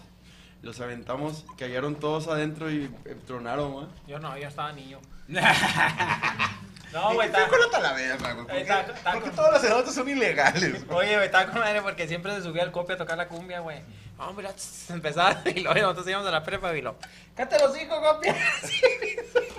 Los 0.63 0.81
aventamos, 0.81 1.45
cayeron 1.59 1.97
todos 1.97 2.29
adentro 2.29 2.71
y 2.71 2.85
eh, 3.05 3.17
tronaron. 3.27 3.89
Yo 4.07 4.19
no, 4.19 4.37
yo 4.39 4.49
estaba 4.49 4.73
niño. 4.73 4.99
No, 6.95 7.13
güey, 7.15 7.27
está. 7.27 7.49
Colota 7.49 7.81
la 7.81 7.93
verga, 7.93 8.33
güey. 8.35 8.47
¿Por 8.47 8.55
qué, 8.55 8.61
Está- 8.63 8.81
está 8.83 9.13
por 9.13 9.23
qué 9.23 9.29
con- 9.31 9.37
todos 9.37 9.53
los 9.55 9.65
eventos 9.65 9.95
son 9.95 10.09
ilegales? 10.09 10.87
güey? 10.87 10.99
Oye, 10.99 11.15
güey, 11.17 11.27
estaba 11.27 11.47
con 11.51 11.59
madre 11.61 11.83
porque 11.83 12.07
siempre 12.09 12.33
se 12.37 12.43
subía 12.43 12.63
al 12.63 12.71
copia 12.73 12.95
a 12.95 12.99
tocar 12.99 13.19
la 13.19 13.27
cumbia, 13.29 13.61
güey. 13.61 13.81
Hombre, 14.19 14.49
empezaba 14.91 15.43
y 15.45 15.61
luego 15.61 15.81
nosotros 15.81 16.07
íbamos 16.09 16.29
a 16.29 16.31
la 16.31 16.45
prepa 16.45 16.75
y 16.77 16.81
lo. 16.83 16.97
¡Cállate 17.37 17.59
los 17.59 17.81
hijos, 17.83 17.99
copia! 17.99 18.37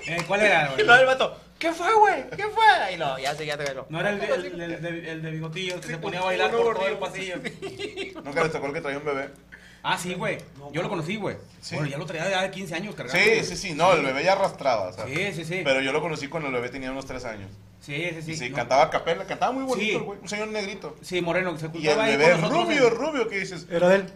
Eh, 0.07 0.23
¿Cuál 0.27 0.41
era, 0.41 0.65
Y 0.65 0.73
güey? 0.75 0.85
luego 0.85 1.01
el 1.01 1.07
vato, 1.07 1.39
¿qué 1.57 1.71
fue, 1.73 1.91
güey? 1.95 2.29
¿Qué 2.29 2.43
fue? 2.49 2.93
Y 2.93 2.97
lo, 2.97 3.17
ya 3.17 3.33
seguía 3.33 3.57
tocando. 3.57 3.87
No 3.89 3.99
era 3.99 4.11
el, 4.11 4.19
de- 4.19 4.27
el, 4.35 4.61
el 4.61 4.81
de, 4.83 5.11
el 5.11 5.21
de 5.23 5.31
bigotillo 5.31 5.81
que 5.81 5.87
se 5.87 5.97
ponía 5.97 6.19
a 6.19 6.25
bailar 6.25 6.51
por 6.51 6.75
todo 6.75 6.87
el 6.87 6.99
pasillo. 6.99 7.37
Nunca 8.23 8.43
les 8.43 8.51
tocó 8.51 8.67
el 8.67 8.73
que 8.73 8.81
traía 8.81 8.99
un 8.99 9.05
bebé. 9.05 9.31
Ah, 9.87 9.99
sí, 9.99 10.15
güey. 10.15 10.39
Yo 10.71 10.81
lo 10.81 10.89
conocí, 10.89 11.15
güey. 11.15 11.37
Sí. 11.61 11.75
Bueno, 11.75 11.91
ya 11.91 11.99
lo 11.99 12.07
traía 12.07 12.41
de 12.41 12.49
15 12.49 12.73
años 12.73 12.95
cargando. 12.95 13.23
Sí, 13.23 13.43
sí, 13.43 13.55
sí, 13.55 13.73
no, 13.75 13.93
el 13.93 14.03
bebé 14.03 14.23
ya 14.23 14.31
arrastraba, 14.31 14.87
o 14.87 14.91
sea. 14.91 15.05
Sí, 15.05 15.31
sí, 15.33 15.45
sí. 15.45 15.61
Pero 15.63 15.79
yo 15.79 15.91
lo 15.91 16.01
conocí 16.01 16.27
cuando 16.27 16.49
el 16.49 16.55
bebé 16.55 16.69
tenía 16.69 16.89
unos 16.89 17.05
tres 17.05 17.23
años. 17.23 17.51
Sí, 17.85 18.09
sí, 18.15 18.21
sí. 18.23 18.31
Y 18.31 18.37
sí, 18.37 18.49
No. 18.49 18.55
cantaba 18.55 18.83
a 18.83 18.89
capela, 18.89 19.25
cantaba 19.25 19.51
muy 19.51 19.63
bonito 19.63 19.85
Sí. 19.89 19.95
el 19.95 20.01
güey, 20.01 20.19
un 20.19 20.27
señor 20.27 20.47
negrito. 20.47 20.95
Sí, 21.01 21.21
Moreno, 21.21 21.53
que 21.53 21.59
se 21.59 21.65
Y 21.65 21.69
el 21.69 21.73
juntaba 21.93 22.03
ahí 22.05 22.17
bebé 22.17 22.31
con 22.31 22.41
nosotros. 22.41 22.65
rubio, 22.65 22.87
en- 22.87 22.95
rubio, 22.95 23.27
que 23.27 23.39
dices. 23.39 23.67
Era 23.69 23.89
de 23.89 23.95
él. 23.97 24.13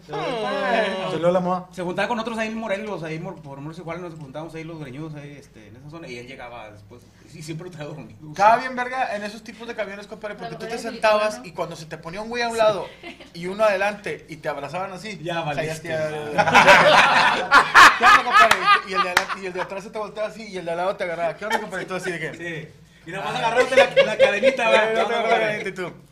Salió 1.11 1.31
la 1.31 1.39
moda. 1.39 1.67
Se 1.71 1.83
juntaba 1.83 2.07
con 2.07 2.19
otros 2.19 2.37
ahí 2.39 2.47
en 2.47 2.57
Morelos, 2.57 3.03
ahí 3.03 3.19
por 3.19 3.59
Morelos 3.61 3.77
igual 3.77 4.01
nos 4.01 4.15
juntábamos 4.15 4.55
ahí 4.55 4.63
los 4.63 4.79
greñudos 4.79 5.13
ahí 5.15 5.37
este, 5.39 5.67
en 5.67 5.75
esa 5.75 5.89
zona 5.89 6.07
y 6.07 6.17
él 6.17 6.27
llegaba 6.27 6.71
después. 6.71 7.03
Y 7.33 7.43
siempre 7.43 7.65
lo 7.65 7.71
traía 7.71 7.87
dormido. 7.89 8.17
Estaba 8.29 8.57
bien 8.57 8.75
verga 8.75 9.15
en 9.15 9.23
esos 9.23 9.43
tipos 9.43 9.67
de 9.67 9.75
camiones, 9.75 10.07
compadre, 10.07 10.35
porque 10.35 10.55
tú 10.55 10.65
te 10.65 10.79
sentabas 10.79 11.41
y 11.43 11.51
cuando 11.51 11.75
se 11.75 11.85
te 11.85 11.97
ponía 11.99 12.21
un 12.21 12.29
güey 12.29 12.41
a 12.41 12.49
un 12.49 12.57
lado 12.57 12.87
y 13.35 13.45
uno 13.45 13.63
adelante 13.65 14.25
y 14.29 14.37
te 14.37 14.49
abrazaban 14.49 14.91
así. 14.93 15.19
Ya 15.21 15.41
valiste. 15.41 15.89
ya- 15.89 15.99
¿Qué 17.99 18.05
onda, 18.05 18.23
compadre? 18.23 18.57
Y 18.87 18.93
el, 18.93 19.03
de 19.03 19.13
y 19.41 19.45
el 19.45 19.53
de 19.53 19.61
atrás 19.61 19.83
se 19.83 19.89
te 19.91 19.99
volteaba 19.99 20.29
así 20.29 20.47
y 20.47 20.57
el 20.57 20.65
de 20.65 20.71
al 20.71 20.77
lado 20.77 20.95
te 20.95 21.03
agarraba. 21.03 21.35
¿Qué 21.35 21.45
onda, 21.45 21.59
compadre? 21.59 21.83
Y 21.83 21.87
tú 21.87 21.93
así 21.95 22.11
de 22.11 22.19
que. 22.19 22.33
Sí. 22.33 22.67
Y 23.09 23.11
nada 23.11 23.25
más 23.25 23.35
agarrarte 23.37 23.75
la, 23.75 24.05
la 24.05 24.17
cadenita, 24.19 24.65
no 24.93 25.71
tú. 25.71 26.08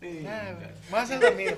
Sí. 0.00 0.26
"Ah, 0.28 0.52
güey, 0.54 0.68
Vas 0.90 1.10
a 1.10 1.18
dormir. 1.18 1.56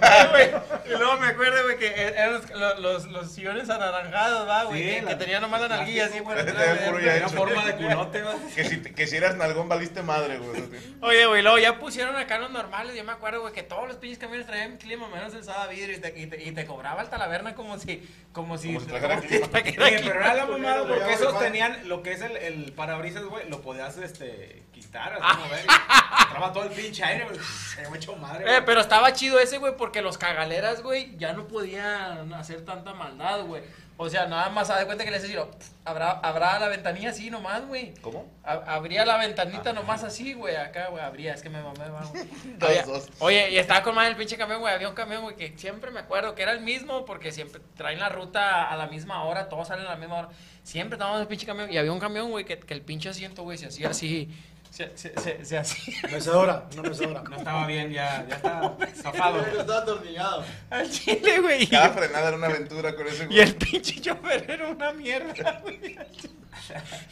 Ay, 0.00 0.28
güey. 0.30 0.50
Y 0.86 0.98
luego 0.98 1.16
me 1.18 1.26
acuerdo, 1.28 1.62
güey, 1.62 1.78
que 1.78 1.86
eran 1.86 2.32
los, 2.32 2.80
los, 2.80 3.04
los, 3.06 3.32
sillones 3.32 3.70
anaranjados, 3.70 4.48
va, 4.48 4.64
güey. 4.64 4.82
Sí, 4.82 4.88
que, 4.96 5.02
la- 5.02 5.08
que 5.10 5.16
tenían 5.16 5.42
nomás 5.42 5.60
la 5.60 5.68
nalguilla 5.68 6.06
así 6.06 6.18
güey. 6.20 6.44
Tenía 6.44 7.28
forma 7.28 7.64
de 7.64 7.76
culote, 7.76 8.22
güey. 8.22 8.36
Que 8.54 8.64
si, 8.64 8.80
que 8.80 9.06
si 9.06 9.16
eras 9.16 9.36
nalgón, 9.36 9.68
valiste 9.68 10.02
madre, 10.02 10.38
güey. 10.38 10.64
Oye, 11.00 11.26
güey, 11.26 11.42
luego 11.42 11.58
ya 11.58 11.78
pusieron 11.78 12.16
acá 12.16 12.38
los 12.38 12.50
normales. 12.50 12.96
Yo 12.96 13.04
me 13.04 13.12
acuerdo, 13.12 13.40
güey, 13.42 13.52
que 13.52 13.62
todos 13.62 13.86
los 13.86 13.96
pinches 13.98 14.18
camiones 14.18 14.46
traían 14.46 14.76
clima, 14.78 15.08
menos 15.08 15.32
el 15.34 15.44
Sada 15.44 15.66
vidrio. 15.68 15.96
Y 15.96 16.00
te, 16.00 16.18
y 16.18 16.26
te, 16.26 16.42
y 16.42 16.52
te 16.52 16.66
cobraba 16.66 17.02
el 17.02 17.08
talaverna 17.08 17.54
como 17.54 17.78
si. 17.78 18.06
Como 18.32 18.58
si. 18.58 18.68
Como 18.68 18.80
si 18.80 18.86
trajera 18.86 19.20
clima. 19.20 19.48
trajera 19.48 19.84
Oye, 19.86 19.98
pero 20.00 20.20
era 20.20 20.34
la 20.34 20.46
Porque 20.46 20.62
mamada 20.62 21.12
esos 21.12 21.38
tenían 21.38 21.88
lo 21.88 22.02
que 22.02 22.12
es 22.12 22.20
el, 22.20 22.36
el 22.36 22.72
parabrisas, 22.72 23.24
güey, 23.24 23.48
lo 23.48 23.62
podías 23.62 23.96
este, 23.98 24.62
quitar, 24.80 25.18
Ah. 25.20 25.30
así 25.30 25.40
mover. 25.42 25.64
y 25.66 26.22
Entraba 26.24 26.52
todo 26.52 26.64
el 26.64 26.70
pinche 26.70 27.02
aire, 27.04 27.24
güey. 27.24 27.38
Se 27.38 27.88
me 27.88 27.96
hecho 27.96 28.14
madre, 28.16 28.44
Eh, 28.44 28.48
güey. 28.48 28.64
pero 28.64 28.80
estaba 28.80 29.12
chido 29.12 29.38
ese, 29.38 29.58
güey, 29.58 29.76
porque 29.76 30.02
los 30.02 30.18
cagaleras, 30.18 30.82
güey, 30.82 31.16
ya 31.16 31.32
no 31.32 31.46
podían 31.48 32.32
hacer 32.34 32.64
tanta 32.64 32.92
maldad, 32.94 33.42
güey. 33.44 33.62
O 33.98 34.10
sea, 34.10 34.26
nada 34.26 34.50
más, 34.50 34.68
haz 34.68 34.80
de 34.80 34.84
cuenta 34.84 35.04
que 35.06 35.10
les 35.10 35.22
decía, 35.22 35.42
habrá, 35.86 36.10
habrá 36.10 36.58
la 36.58 36.68
ventanilla 36.68 37.08
así 37.08 37.30
nomás, 37.30 37.64
güey. 37.66 37.94
¿Cómo? 38.02 38.30
A- 38.44 38.74
Abría 38.74 39.06
la 39.06 39.16
ventanita 39.16 39.72
nomás 39.72 40.04
así, 40.04 40.34
güey, 40.34 40.54
acá, 40.54 40.88
güey, 40.88 41.02
abría, 41.02 41.32
es 41.32 41.40
que 41.42 41.48
me 41.48 41.62
mamé, 41.62 41.88
va, 41.88 42.02
güey. 42.04 42.24
Dos. 42.86 43.08
Oye, 43.20 43.50
y 43.52 43.56
estaba 43.56 43.82
con 43.82 43.94
más 43.94 44.06
el 44.08 44.16
pinche 44.16 44.36
camión, 44.36 44.60
güey, 44.60 44.74
había 44.74 44.90
un 44.90 44.94
camión, 44.94 45.22
güey, 45.22 45.34
que 45.36 45.56
siempre 45.56 45.90
me 45.90 46.00
acuerdo 46.00 46.34
que 46.34 46.42
era 46.42 46.52
el 46.52 46.60
mismo, 46.60 47.06
porque 47.06 47.32
siempre 47.32 47.62
traen 47.74 47.98
la 47.98 48.10
ruta 48.10 48.70
a 48.70 48.76
la 48.76 48.86
misma 48.86 49.24
hora, 49.24 49.48
todos 49.48 49.68
salen 49.68 49.86
a 49.86 49.90
la 49.90 49.96
misma 49.96 50.16
hora. 50.18 50.28
Siempre 50.62 50.96
estábamos 50.96 51.16
en 51.18 51.22
el 51.22 51.28
pinche 51.28 51.46
camión, 51.46 51.72
y 51.72 51.78
había 51.78 51.92
un 51.92 52.00
camión, 52.00 52.30
güey, 52.30 52.44
que, 52.44 52.58
que 52.58 52.74
el 52.74 52.82
pinche 52.82 53.08
asiento, 53.08 53.44
güey, 53.44 53.56
se 53.56 53.66
hacía 53.68 53.88
así, 53.88 54.28
se, 54.76 54.96
se, 54.96 55.18
se, 55.18 55.44
se 55.44 55.58
hacía 55.58 55.94
Mecedora, 56.12 56.66
una 56.74 56.82
mecedora. 56.82 57.22
No 57.22 57.36
estaba 57.36 57.66
bien, 57.66 57.90
ya, 57.90 58.26
ya 58.28 58.36
está 58.36 58.76
zafado. 58.94 59.40
Estaba 59.40 59.78
atornillado. 59.78 60.44
al 60.68 60.90
chile, 60.90 61.40
güey. 61.40 61.62
y- 61.62 61.66
Cada 61.66 61.90
frenada 61.90 62.28
era 62.28 62.36
una 62.36 62.46
aventura 62.48 62.94
con 62.94 63.06
ese 63.06 63.24
Y 63.24 63.26
güey. 63.28 63.40
el 63.40 63.54
pinche 63.54 64.00
chofer 64.00 64.50
era 64.50 64.68
una 64.68 64.92
mierda, 64.92 65.60
güey. 65.62 65.96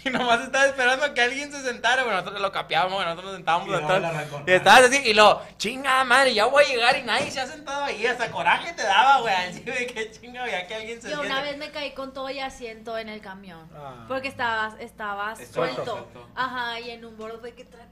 Y 0.05 0.11
nomás 0.11 0.41
estaba 0.41 0.67
esperando 0.67 1.05
a 1.07 1.15
que 1.15 1.21
alguien 1.21 1.51
se 1.53 1.63
sentara, 1.63 2.03
güey. 2.03 2.15
Nosotros 2.15 2.41
lo 2.41 2.53
capeábamos. 2.53 3.03
Nosotros 3.05 3.25
nos 3.27 3.35
sentábamos 3.37 3.69
Y 3.69 3.75
atrás. 3.75 4.27
Y 4.47 4.53
estabas 4.53 4.83
así, 4.85 4.97
y 5.05 5.15
lo, 5.15 5.43
chinga 5.59 6.05
madre, 6.05 6.35
ya 6.35 6.47
voy 6.47 6.65
a 6.65 6.69
llegar 6.69 6.97
y 6.99 7.03
nadie 7.03 7.31
se 7.31 7.41
ha 7.41 7.47
sentado 7.47 7.85
ahí. 7.85 8.07
Hasta 8.07 8.31
coraje 8.31 8.73
te 8.73 8.83
daba, 8.83 9.21
güey. 9.21 9.35
Así 9.35 9.61
de 9.61 9.87
que 9.87 10.11
chinga, 10.11 10.47
ya 10.49 10.67
que 10.67 10.75
alguien 10.75 11.01
se 11.01 11.11
Yo 11.11 11.21
una 11.21 11.43
vez 11.43 11.57
me 11.57 11.71
caí 11.71 11.93
con 11.95 12.13
todo 12.13 12.31
y 12.31 12.41
asiento 12.41 12.99
en 12.99 13.09
el 13.09 13.21
camión. 13.21 13.69
Ah. 13.77 14.05
Porque 14.09 14.29
estabas, 14.29 14.75
estabas 14.81 15.39
Suelto. 15.53 16.09
Ajá, 16.35 16.81
y 16.81 16.91
en 16.91 17.05
un 17.05 17.17
borde 17.17 17.55
que 17.55 17.65
trae. 17.65 17.85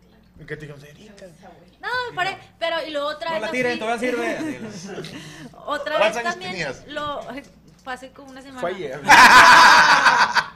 ¿Qué 0.46 0.56
te? 0.56 0.66
"Señorita". 0.66 1.26
No, 1.80 1.88
me 2.10 2.16
paré, 2.16 2.38
pero 2.58 2.84
y 2.84 2.90
luego 2.90 3.08
otra 3.08 3.30
No 3.30 3.34
vez. 3.34 3.42
la 3.42 3.50
tiren, 3.50 3.78
todavía 3.78 4.00
sirve. 4.10 4.60
Otra 5.66 5.98
¿Cuántos 5.98 6.22
vez 6.22 6.32
también 6.32 6.50
tenías? 6.52 6.84
lo 6.88 7.20
pasé 7.84 8.10
como 8.12 8.30
una 8.30 8.40
semana. 8.42 8.60
Fue 8.60 8.70
ayer. 8.70 9.00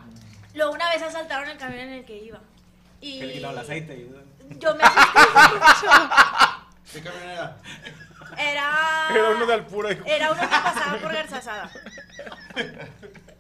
Luego 0.57 0.73
una 0.73 0.91
vez 0.91 1.03
asaltaron 1.03 1.49
el 1.49 1.57
camión 1.59 1.81
en 1.83 1.93
el 1.93 2.05
que 2.05 2.17
iba. 2.17 2.41
Y 3.01 3.21
Que 3.21 3.27
le 3.27 3.33
quitaron 3.35 3.59
el 3.59 3.65
aceite. 3.65 3.95
y- 3.95 4.59
yo 4.59 4.75
me 4.75 4.83
asusté 4.85 5.21
mucho. 5.55 6.11
¿Qué 6.93 7.01
camión 7.03 7.23
era? 7.31 7.57
Era 8.39 9.09
Era 9.15 9.31
uno 9.31 9.47
de 9.47 9.55
Alpura. 9.55 9.93
hijo. 9.93 10.05
Era 10.07 10.33
uno 10.33 10.41
que 10.41 10.47
pasaba 10.49 10.99
por 10.99 11.13
Garzazada. 11.13 11.71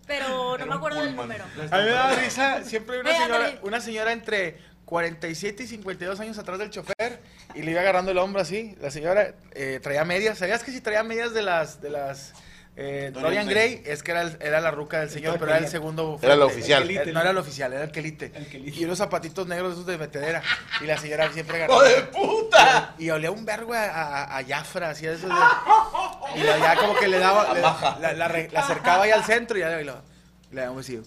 Pero 0.07 0.29
no 0.29 0.55
Era 0.57 0.67
me 0.67 0.75
acuerdo 0.75 1.01
del 1.03 1.17
número. 1.17 1.45
A 1.45 1.79
mí 1.79 1.85
me 1.85 1.91
da 1.91 2.15
risa, 2.15 2.63
siempre 2.65 2.97
hay 2.97 3.01
una 3.01 3.17
señora, 3.17 3.51
una 3.63 3.81
señora 3.81 4.13
entre 4.13 4.59
47 4.85 5.65
y 5.65 5.67
52 5.67 6.21
años 6.21 6.39
atrás 6.39 6.59
del 6.59 6.71
chofer 6.71 7.21
y 7.55 7.63
le 7.63 7.73
iba 7.73 7.81
agarrando 7.81 8.13
el 8.13 8.19
hombro 8.19 8.41
así. 8.43 8.77
La 8.81 8.91
señora 8.91 9.35
eh, 9.53 9.81
traía 9.83 10.05
medias. 10.05 10.39
¿Sabías 10.39 10.63
que 10.63 10.71
si 10.71 10.81
traía 10.81 11.03
medias 11.03 11.33
de 11.35 11.43
las 11.43 11.81
de 11.81 11.91
las 11.91 12.35
eh, 12.79 13.11
Dorian 13.13 13.23
Dorian 13.23 13.49
Gray. 13.49 13.83
Es 13.87 14.03
que 14.03 14.11
era, 14.11 14.23
el- 14.23 14.37
era 14.41 14.61
la 14.61 14.71
ruca 14.71 15.01
del 15.01 15.09
señor, 15.11 15.39
pero 15.39 15.51
era 15.53 15.59
el 15.59 15.69
segundo. 15.69 16.19
Era 16.23 16.37
la 16.37 16.45
fuerte. 16.45 16.61
oficial. 16.61 17.13
No 17.15 17.21
era 17.21 17.31
el 17.31 17.39
oficial, 17.39 17.73
era 17.73 17.85
el 17.85 17.91
quelite. 17.91 18.33
El 18.35 18.47
quelite. 18.49 18.79
Y 18.81 18.85
unos 18.85 18.99
zapatitos 18.99 19.47
negros 19.47 19.73
esos 19.73 19.87
de 19.87 19.97
metedera. 19.99 20.43
Y 20.83 20.85
la 20.85 20.99
señora 20.99 21.33
siempre 21.33 21.65
¡Hijo 21.65 21.73
agarraba. 21.81 21.89
de 21.97 22.03
puta! 22.09 22.95
Y 22.99 23.09
olía 23.11 23.31
un 23.31 23.45
vergo 23.47 23.73
a, 23.73 23.85
a, 23.85 24.39
a 24.39 24.45
Jafra, 24.45 24.91
así 24.91 25.07
eso 25.07 25.27
de- 25.27 25.35
Y 26.37 26.43
la- 26.43 26.59
ya 26.59 26.77
como 26.77 26.95
que 26.97 27.09
le 27.09 27.19
daba, 27.19 27.55
le- 27.55 27.61
la, 27.63 28.13
la, 28.13 28.29
re- 28.29 28.51
la 28.53 28.61
acercaba 28.61 29.05
ahí 29.05 29.11
al 29.11 29.25
centro 29.25 29.57
y 29.57 29.61
ya 29.61 29.71
le, 29.71 29.85
le, 29.85 29.93
le 30.53 30.61
daba 30.61 30.71
un 30.73 30.77
besillo. 30.77 31.03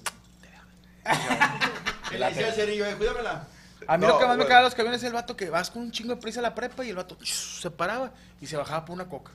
Y 2.12 2.18
le 2.18 2.26
decía 2.26 2.48
al 2.48 2.54
cerillo, 2.54 2.86
eh, 2.88 2.96
cuídamela. 2.96 3.44
A 3.88 3.98
mí 3.98 4.06
No, 4.06 4.14
lo 4.14 4.20
que 4.20 4.26
más 4.26 4.36
me 4.38 4.44
güey. 4.44 4.48
caga 4.48 4.60
de 4.62 4.66
los 4.66 4.76
camiones 4.76 5.02
es 5.02 5.08
el 5.08 5.14
vato 5.14 5.36
que 5.38 5.50
vas 5.50 5.72
con 5.72 5.82
un 5.84 5.92
chingo 5.92 6.14
de 6.16 6.22
prisa 6.22 6.40
a 6.40 6.44
la 6.44 6.54
prepa 6.56 6.84
y 6.84 6.90
el 6.90 6.96
vato 6.96 7.18
se 7.24 7.72
paraba 7.72 8.12
y 8.42 8.46
se 8.48 8.58
bajaba 8.58 8.86
por 8.86 8.94
una 8.96 9.06
coca. 9.08 9.32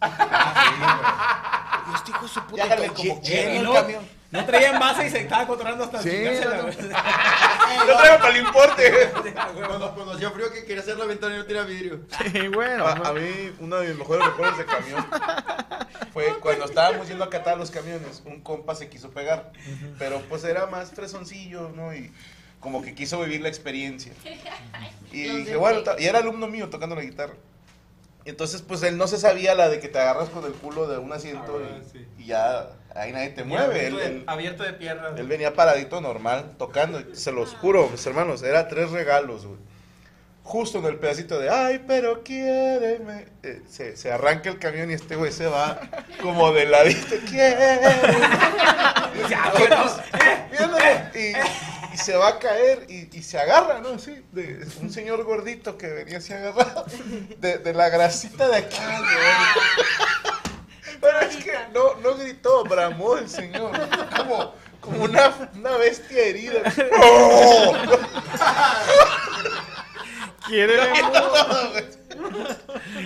y 1.90 1.94
este 1.94 2.10
hijo 2.10 2.22
de 2.22 2.28
su 2.28 2.42
puta 2.46 2.76
como 2.76 3.22
lleno 3.22 3.70
el 3.70 3.80
camión. 3.80 4.20
No 4.30 4.46
traía 4.46 4.70
envase 4.70 5.08
y 5.08 5.10
se 5.10 5.20
estaba 5.22 5.44
controlando 5.44 5.84
hasta 5.84 6.00
Sí, 6.02 6.22
no. 6.44 6.70
Yo 6.70 7.96
traigo 7.98 8.18
para 8.18 8.28
el 8.28 8.36
importe. 8.36 9.10
Cuando, 9.66 9.92
cuando 9.92 10.12
hacía 10.12 10.30
frío 10.30 10.52
que 10.52 10.64
quería 10.64 10.82
hacer 10.82 10.96
la 10.96 11.04
ventana 11.04 11.34
y 11.34 11.38
no 11.38 11.46
tenía 11.46 11.62
vidrio. 11.64 12.02
Sí, 12.32 12.46
bueno. 12.46 12.86
A, 12.86 12.92
a 12.92 13.12
mí, 13.12 13.52
uno 13.58 13.76
de 13.76 13.88
mis 13.88 13.98
mejores 13.98 14.24
recuerdos 14.24 14.58
de 14.58 14.66
camión 14.66 15.04
fue 16.12 16.38
cuando 16.38 16.66
estábamos 16.66 17.08
yendo 17.08 17.24
a 17.24 17.30
catar 17.30 17.58
los 17.58 17.72
camiones. 17.72 18.22
Un 18.24 18.40
compa 18.40 18.76
se 18.76 18.88
quiso 18.88 19.10
pegar, 19.10 19.50
pero 19.98 20.20
pues 20.28 20.44
era 20.44 20.66
más 20.66 20.92
fresoncillo, 20.92 21.70
¿no? 21.74 21.92
Y 21.92 22.12
como 22.60 22.82
que 22.82 22.94
quiso 22.94 23.20
vivir 23.20 23.40
la 23.40 23.48
experiencia. 23.48 24.12
Y 25.12 25.22
dije, 25.22 25.56
bueno, 25.56 25.80
y 25.98 26.04
era 26.04 26.20
alumno 26.20 26.46
mío 26.46 26.70
tocando 26.70 26.94
la 26.94 27.02
guitarra. 27.02 27.34
Entonces, 28.24 28.62
pues 28.62 28.82
él 28.82 28.96
no 28.98 29.06
se 29.06 29.18
sabía 29.18 29.54
la 29.54 29.68
de 29.68 29.80
que 29.80 29.88
te 29.88 29.98
agarras 29.98 30.28
con 30.28 30.44
el 30.44 30.52
culo 30.52 30.86
de 30.86 30.98
un 30.98 31.12
asiento 31.12 31.60
Ah, 31.62 31.78
y, 31.80 31.90
sí. 31.90 32.06
y 32.18 32.26
ya 32.26 32.68
ahí 32.94 33.12
nadie 33.12 33.30
te 33.30 33.44
mueve. 33.44 33.86
Él, 33.86 33.94
Abierto 33.94 33.98
de- 33.98 34.06
él- 34.06 34.24
abierto 34.26 34.62
de 34.62 34.72
piernas. 34.74 35.12
él 35.18 35.26
venía 35.26 35.54
paradito 35.54 36.00
normal, 36.00 36.52
tocando. 36.58 37.02
Se 37.14 37.32
los 37.32 37.54
juro, 37.54 37.88
mis 37.88 38.04
hermanos, 38.06 38.42
era 38.42 38.68
tres 38.68 38.90
regalos, 38.90 39.46
güey. 39.46 39.58
Justo 40.42 40.78
en 40.80 40.86
el 40.86 40.96
pedacito 40.96 41.38
de, 41.38 41.48
ay, 41.48 41.84
pero 41.86 42.22
quiéreme. 42.24 43.26
eh, 43.42 43.62
se, 43.68 43.96
se 43.96 44.10
arranca 44.10 44.50
el 44.50 44.58
camión 44.58 44.90
y 44.90 44.94
este 44.94 45.14
güey 45.14 45.30
se 45.32 45.46
va 45.46 45.80
como 46.22 46.52
de 46.52 46.66
ladito, 46.66 47.14
quiéreme. 47.28 47.88
y, 51.14 51.32
y 51.92 51.96
se 51.96 52.16
va 52.16 52.28
a 52.28 52.38
caer 52.38 52.86
y, 52.88 53.08
y 53.16 53.22
se 53.22 53.38
agarra, 53.38 53.80
¿no? 53.80 53.98
Sí, 53.98 54.24
de 54.32 54.66
un 54.80 54.90
señor 54.90 55.24
gordito 55.24 55.76
que 55.76 55.88
venía 55.88 56.18
así 56.18 56.32
agarrado 56.32 56.84
de, 57.38 57.58
de 57.58 57.74
la 57.74 57.88
grasita 57.88 58.48
de 58.48 58.56
aquí. 58.58 58.78
Pero 61.00 61.20
es 61.20 61.36
que 61.36 61.52
no, 61.72 61.94
no 61.96 62.14
gritó, 62.16 62.64
bramó 62.64 63.16
el 63.16 63.28
señor. 63.28 63.72
Como, 64.16 64.54
como 64.80 65.04
una, 65.04 65.50
una 65.54 65.76
bestia 65.78 66.22
herida. 66.24 66.62
¡Oh! 67.02 67.74
Quiere 70.46 70.74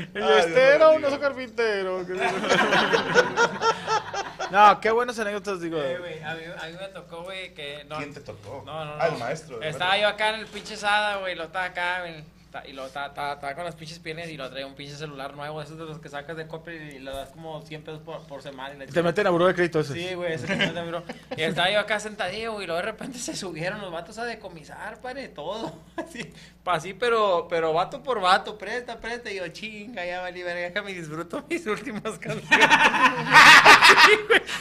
este 0.09 0.15
Dios 0.15 0.47
era 0.57 0.89
mío. 0.89 0.97
un 0.97 1.05
oso 1.05 1.21
carpintero. 1.21 2.05
No, 4.51 4.81
qué 4.81 4.91
buenas 4.91 5.19
anécdotas, 5.19 5.61
digo. 5.61 5.79
Eh, 5.79 5.99
güey, 5.99 6.23
a, 6.23 6.35
mí, 6.35 6.43
a 6.61 6.67
mí 6.67 6.77
me 6.81 6.89
tocó, 6.89 7.23
güey, 7.23 7.55
que... 7.55 7.85
No, 7.89 7.97
¿Quién 7.97 8.13
te 8.15 8.21
tocó? 8.21 8.63
No, 8.67 8.85
no, 8.85 8.97
no. 8.97 9.03
Ah, 9.03 9.09
el 9.09 9.19
maestro. 9.19 9.63
Estaba 9.63 9.93
verdad. 9.93 10.03
yo 10.03 10.15
acá 10.15 10.29
en 10.31 10.41
el 10.41 10.47
pinche 10.47 10.77
Sada, 10.77 11.19
güey, 11.19 11.35
lo 11.35 11.45
estaba 11.45 11.67
acá, 11.67 12.01
güey. 12.01 12.25
Y 12.67 12.73
lo 12.73 12.87
estaba, 12.87 13.07
estaba- 13.09 13.33
estaba 13.35 13.55
con 13.55 13.65
las 13.65 13.75
pinches 13.75 13.99
piernas 13.99 14.29
y 14.29 14.37
lo 14.37 14.49
traía 14.51 14.67
un 14.67 14.75
pinche 14.75 14.95
celular 14.97 15.35
nuevo, 15.35 15.61
esos 15.61 15.77
de 15.79 15.85
los 15.85 15.99
que 15.99 16.09
sacas 16.09 16.37
de 16.37 16.47
copia 16.47 16.75
y 16.75 16.99
le 17.01 17.11
das 17.11 17.31
como 17.31 17.61
100 17.63 17.83
pesos 17.83 18.01
por, 18.01 18.21
por 18.27 18.43
semana. 18.43 18.75
Y 18.75 18.79
la 18.79 18.87
Te 18.87 19.03
meten 19.03 19.27
a 19.27 19.31
buró 19.31 19.47
de 19.47 19.55
crédito 19.55 19.81
ese. 19.81 19.95
Sí, 19.95 20.15
güey, 20.15 20.35
ese 20.35 20.47
que 20.47 20.55
me 20.57 20.83
bro. 20.87 21.03
Y 21.37 21.43
estaba 21.43 21.71
yo 21.71 21.81
acá 21.81 21.99
sentadillo, 22.01 22.53
güey, 22.53 22.65
y 22.65 22.67
luego 22.67 22.81
de 22.81 22.87
repente 22.93 23.19
se 23.19 23.35
subieron 23.35 23.81
los 23.81 23.91
vatos 23.91 24.19
a 24.19 24.25
decomisar, 24.25 25.01
padre, 25.01 25.29
todo. 25.29 25.73
Así, 25.97 26.33
pa- 26.63 26.75
así 26.75 26.93
pero, 26.95 27.47
pero 27.49 27.73
vato 27.73 28.03
por 28.03 28.21
vato, 28.21 28.57
presta, 28.59 28.99
presta. 29.01 29.31
Y 29.31 29.37
yo, 29.37 29.49
chinga, 29.49 30.05
ya 30.05 30.21
valí, 30.21 30.43
verga, 30.43 30.63
déjame 30.69 30.93
disfruto 30.93 31.45
mis 31.49 31.67
últimas 31.67 32.19
canciones. 32.19 32.45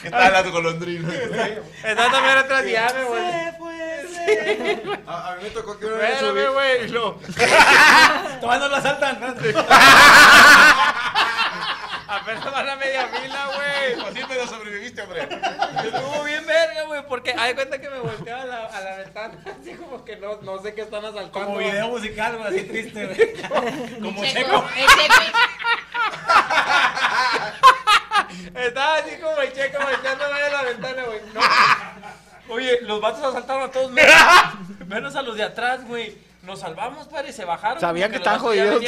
¿Qué 0.02 0.10
tal 0.10 0.34
la 0.34 0.42
golondrina? 0.44 1.10
Estaba 1.14 2.12
también 2.12 2.38
atrás, 2.38 2.64
me 2.66 3.04
voy. 3.06 3.73
A, 5.08 5.32
a 5.32 5.36
mí 5.36 5.44
me 5.44 5.50
tocó 5.50 5.78
que 5.80 5.86
una 5.86 5.98
vez 5.98 6.12
Espérame, 6.22 6.54
güey, 6.54 6.86
y 6.86 6.88
luego- 6.90 7.20
Tomando 8.42 8.68
la 8.70 8.82
saltan. 8.82 9.18
Apenas 12.08 12.52
van 12.52 12.70
a 12.70 12.76
media 12.76 13.08
fila, 13.08 13.48
güey. 13.56 14.08
Así 14.08 14.22
me 14.30 14.36
lo 14.36 14.48
sobreviviste, 14.48 15.02
hombre. 15.02 15.24
Estuvo 15.24 16.24
bien 16.24 16.46
verga, 16.46 16.84
güey, 16.84 17.02
porque 17.08 17.34
hay 17.38 17.54
cuenta 17.56 17.82
que 17.82 17.90
me 17.90 18.00
volteaba 18.00 18.42
a 18.44 18.46
la, 18.46 18.66
a 18.68 18.82
la 18.82 18.96
ventana, 18.98 19.38
así 19.62 19.74
como 19.74 20.06
que 20.06 20.16
no, 20.18 20.40
no 20.42 20.62
sé 20.62 20.74
qué 20.76 20.82
están 20.82 21.04
asaltando. 21.06 21.32
Como 21.48 21.58
video 21.58 21.88
musical, 21.90 22.38
güey, 22.38 22.48
así 22.48 22.64
triste, 22.68 23.06
güey. 23.08 23.34
Como 24.02 24.24
Checo. 24.24 24.64
Estaba 28.56 28.96
así 28.98 29.16
como 29.20 29.38
el 29.42 29.52
checo 29.54 29.78
volteando 29.84 30.26
a 30.26 30.30
la 30.50 30.64
ventana, 30.64 31.04
güey. 31.04 31.20
No. 31.34 31.42
Oye, 32.50 32.80
los 32.82 33.00
vatos 33.02 33.24
asaltaron 33.24 33.64
a 33.64 33.72
todos 33.72 33.90
menos, 33.92 34.14
menos 34.88 35.16
a 35.16 35.22
los 35.22 35.36
de 35.36 35.44
atrás, 35.44 35.86
güey. 35.88 36.18
Nos 36.44 36.60
salvamos, 36.60 37.08
padre, 37.08 37.32
se 37.32 37.46
bajaron. 37.46 37.80
Sabían 37.80 38.12
que 38.12 38.18
estaban 38.18 38.38
jodidos. 38.42 38.84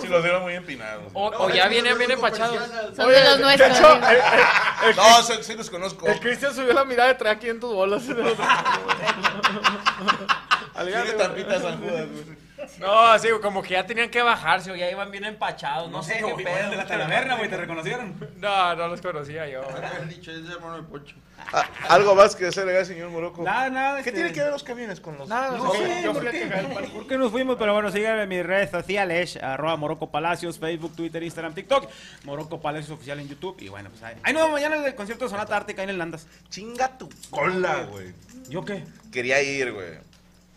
Si 0.00 0.08
los 0.08 0.22
dieron 0.24 0.42
muy 0.42 0.54
empinados. 0.54 1.04
O, 1.14 1.28
o 1.28 1.50
ya 1.50 1.68
vienen 1.68 1.96
bien 1.96 2.10
empachados. 2.10 2.58
Son 2.96 3.08
de 3.08 3.22
los 3.24 3.38
nuestros. 3.38 3.70
De 3.70 3.76
hecho, 3.78 3.92
el- 3.94 4.88
el- 4.90 4.96
No, 4.96 5.22
sí, 5.22 5.34
sí 5.42 5.54
los 5.54 5.70
conozco. 5.70 6.04
el 6.08 6.18
Cristian 6.18 6.52
subió 6.52 6.72
la 6.72 6.84
mirada 6.84 7.12
y 7.12 7.16
traía 7.16 7.38
500 7.38 7.72
bolas. 7.74 8.02
Tiene 10.84 11.12
tapitas 11.12 11.62
San 11.62 11.78
Judas, 11.80 12.06
güey. 12.10 12.45
No, 12.78 13.18
sí, 13.18 13.28
como 13.42 13.62
que 13.62 13.70
ya 13.70 13.86
tenían 13.86 14.10
que 14.10 14.22
bajarse 14.22 14.70
o 14.70 14.76
ya 14.76 14.90
iban 14.90 15.10
bien 15.10 15.24
empachados. 15.24 15.90
No, 15.90 15.98
No 15.98 16.02
sé 16.02 16.16
qué 16.18 16.22
güey, 16.22 16.44
pedo. 16.44 16.70
de 16.70 16.76
la 16.76 16.86
talaverna, 16.86 17.36
güey, 17.36 17.48
te 17.50 17.56
reconocieron. 17.56 18.14
No, 18.36 18.74
no 18.76 18.88
los 18.88 19.00
conocía 19.00 19.48
yo. 19.48 19.62
Me 19.80 19.86
habían 19.86 20.08
dicho, 20.08 20.30
es 20.30 20.48
hermano 20.48 20.76
de 20.76 20.82
Pocho. 20.82 21.16
Ah, 21.52 21.64
Algo 21.90 22.14
más 22.14 22.34
que 22.34 22.46
hacer, 22.46 22.84
señor 22.86 23.10
Moroco. 23.10 23.42
Nada, 23.44 23.68
nada. 23.70 23.94
¿Qué 24.02 24.08
este- 24.08 24.12
tiene 24.20 24.32
que 24.32 24.42
ver 24.42 24.50
los 24.50 24.64
camiones 24.64 24.98
con 25.00 25.16
los.? 25.18 25.28
Nada, 25.28 25.56
No 25.56 25.64
no, 25.64 25.72
sé, 25.74 26.02
yo 26.02 26.12
¿por 26.12 26.22
fui 26.22 26.28
a 26.28 26.32
qué? 26.32 26.40
cagar 26.48 26.64
el 26.64 26.72
palo. 26.72 26.88
¿Por 26.88 27.06
qué 27.06 27.18
nos 27.18 27.30
fuimos? 27.30 27.56
Pero 27.56 27.72
bueno, 27.74 27.90
síganme 27.92 28.22
en 28.22 28.28
mis 28.28 28.44
redes 28.44 28.70
sociales, 28.70 29.36
arroba 29.36 29.76
Morocco 29.76 30.10
Palacios, 30.10 30.58
Facebook, 30.58 30.96
Twitter, 30.96 31.22
Instagram, 31.22 31.54
TikTok, 31.54 31.88
Morocco 32.24 32.60
Palacios 32.60 32.90
Oficial 32.90 33.20
en 33.20 33.28
YouTube. 33.28 33.56
Y 33.60 33.68
bueno, 33.68 33.90
pues 33.90 34.02
ahí, 34.02 34.16
ahí 34.24 34.32
nos 34.32 34.42
vemos 34.42 34.54
mañana 34.60 34.76
en 34.76 34.84
el 34.86 34.94
concierto 34.94 35.26
de 35.26 35.30
Sonata 35.30 35.56
Ártica 35.56 35.82
ahí 35.82 35.84
en 35.84 35.90
el 35.90 35.98
Landas. 35.98 36.26
Chinga 36.48 36.98
tu 36.98 37.08
cola, 37.30 37.86
güey. 37.90 38.12
¿Yo 38.48 38.64
qué? 38.64 38.84
Quería 39.12 39.40
ir, 39.42 39.72
güey. 39.72 39.98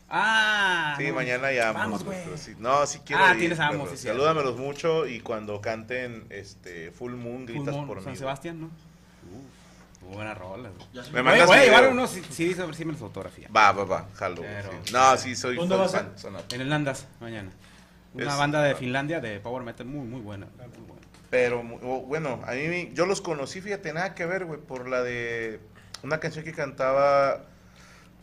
Ah. 0.10 0.96
Sí, 0.98 1.08
no. 1.08 1.14
mañana 1.16 1.52
ya. 1.52 1.72
Vamos, 1.72 2.04
güey, 2.04 2.24
güey. 2.26 2.38
sí. 2.38 2.56
No, 2.60 2.86
sí 2.86 3.00
quiero 3.06 3.24
Ah, 3.24 3.34
ir. 3.34 3.40
tienes 3.40 3.60
sí, 3.92 3.98
cierto. 3.98 4.20
Salúdamelos 4.24 4.58
mucho 4.58 5.06
y 5.08 5.20
cuando 5.20 5.62
canten 5.62 6.26
este 6.30 6.92
Full 6.92 7.14
Moon, 7.14 7.46
Full 7.46 7.56
gritas 7.56 7.76
Moon, 7.76 7.88
por 7.88 7.98
mí. 7.98 8.04
San 8.04 8.12
güey. 8.14 8.18
Sebastián, 8.20 8.62
¿no? 8.62 8.68
Uf, 8.68 10.14
buena 10.16 10.34
rola. 10.34 10.70
güey. 10.70 11.12
Me 11.12 11.22
mandas 11.24 11.48
voy 11.48 11.58
a 11.58 11.64
llevar 11.64 11.88
unos 11.90 12.10
CDs 12.12 12.60
a 12.60 12.66
ver 12.66 12.76
si 12.76 12.86
me 12.86 12.92
los 12.94 13.02
fotografía. 13.02 13.48
Va, 13.56 13.72
va, 13.72 13.84
va, 13.86 14.08
jalo. 14.16 14.38
güey, 14.42 14.50
sí. 14.86 14.92
No, 14.94 15.18
sí, 15.18 15.36
soy 15.36 15.56
¿Dónde 15.58 15.76
fan- 15.76 16.12
vas 16.14 16.22
fan. 16.24 16.44
En 16.52 16.62
el 16.62 16.70
Landas, 16.70 17.08
mañana. 17.20 17.52
Una 18.14 18.32
Es- 18.32 18.38
banda 18.38 18.64
de 18.64 18.74
Finlandia 18.76 19.20
de 19.22 19.40
Power 19.40 19.64
Metal 19.64 19.86
muy, 19.86 20.06
muy 20.08 20.22
buena. 20.22 20.48
Muy 20.58 20.88
buena. 20.88 21.08
Pero 21.30 21.62
bueno, 21.62 22.42
a 22.48 22.54
mí 22.54 22.90
yo 22.94 23.06
los 23.06 23.22
conocí, 23.22 23.62
fíjate, 23.62 23.94
nada 23.94 24.16
que 24.16 24.26
ver, 24.26 24.46
güey, 24.46 24.60
por 24.60 24.90
la 24.90 25.04
de 25.04 25.60
una 26.02 26.20
canción 26.20 26.44
que 26.44 26.54
cantaba 26.54 27.42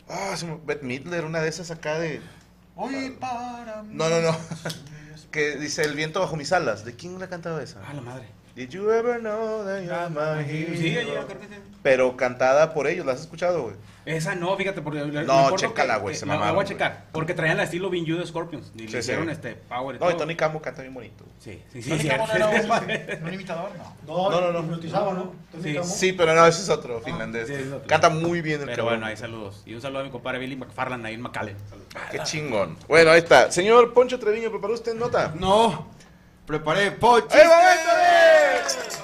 ah, 0.09 0.35
me- 0.45 0.59
Bette 0.65 0.83
Midler, 0.85 1.25
una 1.25 1.41
de 1.41 1.49
esas 1.49 1.71
acá 1.71 1.99
de 1.99 2.21
Oye, 2.75 3.11
para 3.19 3.83
mí. 3.83 3.93
No, 3.95 4.09
no, 4.09 4.21
no. 4.21 4.37
que 5.31 5.57
dice 5.57 5.83
El 5.83 5.95
viento 5.95 6.19
bajo 6.19 6.35
mis 6.35 6.51
alas. 6.51 6.85
¿De 6.85 6.95
quién 6.95 7.19
la 7.19 7.27
cantaba 7.27 7.61
esa? 7.61 7.81
Ah, 7.87 7.93
la 7.93 8.01
madre. 8.01 8.27
Did 8.57 8.69
you 8.71 8.89
ever 8.91 9.19
know 9.19 9.63
that 9.63 9.83
you're 9.83 10.09
my 10.09 10.43
hero? 10.43 10.75
Sí, 10.75 10.93
yo 10.93 11.27
creo 11.27 11.39
que 11.39 11.45
sí. 11.45 11.53
Pero 11.83 12.17
cantada 12.17 12.73
por 12.73 12.87
ellos, 12.87 13.05
¿la 13.05 13.11
has 13.13 13.21
escuchado, 13.21 13.61
güey? 13.61 13.75
Esa 14.03 14.33
no, 14.33 14.57
fíjate, 14.57 14.81
porque... 14.81 14.99
No, 14.99 15.55
chécala, 15.55 15.97
güey, 15.97 16.15
se 16.15 16.25
no, 16.25 16.31
la 16.33 16.39
mamaron, 16.39 16.55
voy 16.55 16.65
a 16.65 16.67
checar, 16.67 17.05
porque 17.11 17.35
traían 17.35 17.57
la 17.57 17.63
estilo 17.63 17.89
Vin 17.91 18.03
You 18.05 18.17
de 18.17 18.25
Scorpions, 18.25 18.71
y 18.73 18.79
Sí, 18.79 18.85
le 18.85 18.91
sí. 18.93 18.97
hicieron 18.97 19.29
este 19.29 19.53
Power 19.53 19.97
y 19.97 19.99
No, 19.99 20.09
y. 20.09 20.15
Tony 20.17 20.35
Camo 20.35 20.59
canta 20.59 20.81
bien 20.81 20.93
bonito. 20.93 21.23
Sí, 21.39 21.61
sí, 21.71 21.83
sí. 21.83 21.89
¿Tony 21.89 22.01
sí, 22.01 22.07
Camo 22.07 22.25
sí. 22.25 22.31
no 22.39 22.49
era 22.49 23.19
un, 23.19 23.23
un 23.27 23.33
imitador? 23.33 23.69
No. 24.07 24.31
No, 24.31 24.41
no, 24.41 24.51
no. 24.53 24.59
Hipnotizaba, 24.61 25.13
¿no? 25.13 25.33
Sí. 25.83 26.13
Pero 26.13 26.33
no, 26.33 26.47
ese 26.47 26.61
es 26.63 26.69
otro 26.69 26.99
finlandés. 27.01 27.47
sí, 27.47 27.53
es 27.53 27.67
otro. 27.71 27.87
Canta 27.87 28.09
muy 28.09 28.41
bien 28.41 28.61
el 28.61 28.65
Pero 28.65 28.77
cabrón. 28.85 28.93
bueno, 29.01 29.05
ahí 29.05 29.17
saludos. 29.17 29.61
Y 29.67 29.75
un 29.75 29.81
saludo 29.81 29.99
a 29.99 30.03
mi 30.03 30.09
compadre 30.09 30.39
Billy 30.39 30.55
McFarland 30.55 31.05
ahí 31.05 31.13
en 31.13 31.21
McAllen. 31.21 31.55
Saludos. 31.69 31.87
Qué 32.09 32.19
chingón. 32.23 32.75
Bueno, 32.87 33.11
ahí 33.11 33.19
está. 33.19 33.51
Señor 33.51 33.93
Poncho 33.93 34.17
Treviño, 34.17 34.49
¿preparó 34.49 34.73
usted 34.73 34.95
nota? 34.95 35.33
No, 35.37 35.89
preparé 36.47 36.91
Pocho. 36.93 37.27
¡Ahí 37.31 37.47
va, 37.47 37.75
échale! 37.75 38.61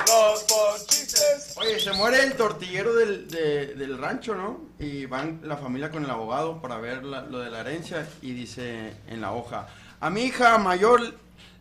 Los 0.08 0.43
ponchistes. 0.43 1.53
Oye, 1.58 1.79
se 1.79 1.91
muere 1.93 2.23
el 2.23 2.34
tortillero 2.34 2.95
del, 2.95 3.27
de- 3.29 3.75
del 3.75 3.97
rancho, 3.97 4.34
¿no? 4.34 4.62
Y 4.79 5.06
van 5.06 5.41
la 5.43 5.58
familia 5.58 5.91
con 5.91 6.03
el 6.03 6.10
abogado 6.10 6.62
para 6.62 6.77
ver 6.77 7.03
la- 7.03 7.21
lo 7.21 7.39
de 7.39 7.51
la 7.51 7.60
herencia 7.60 8.08
y 8.21 8.32
dice 8.34 8.93
en 9.08 9.21
la 9.21 9.34
hoja, 9.34 9.67
a 9.99 10.10
mi 10.10 10.21
hija 10.23 10.58
mayor 10.58 11.13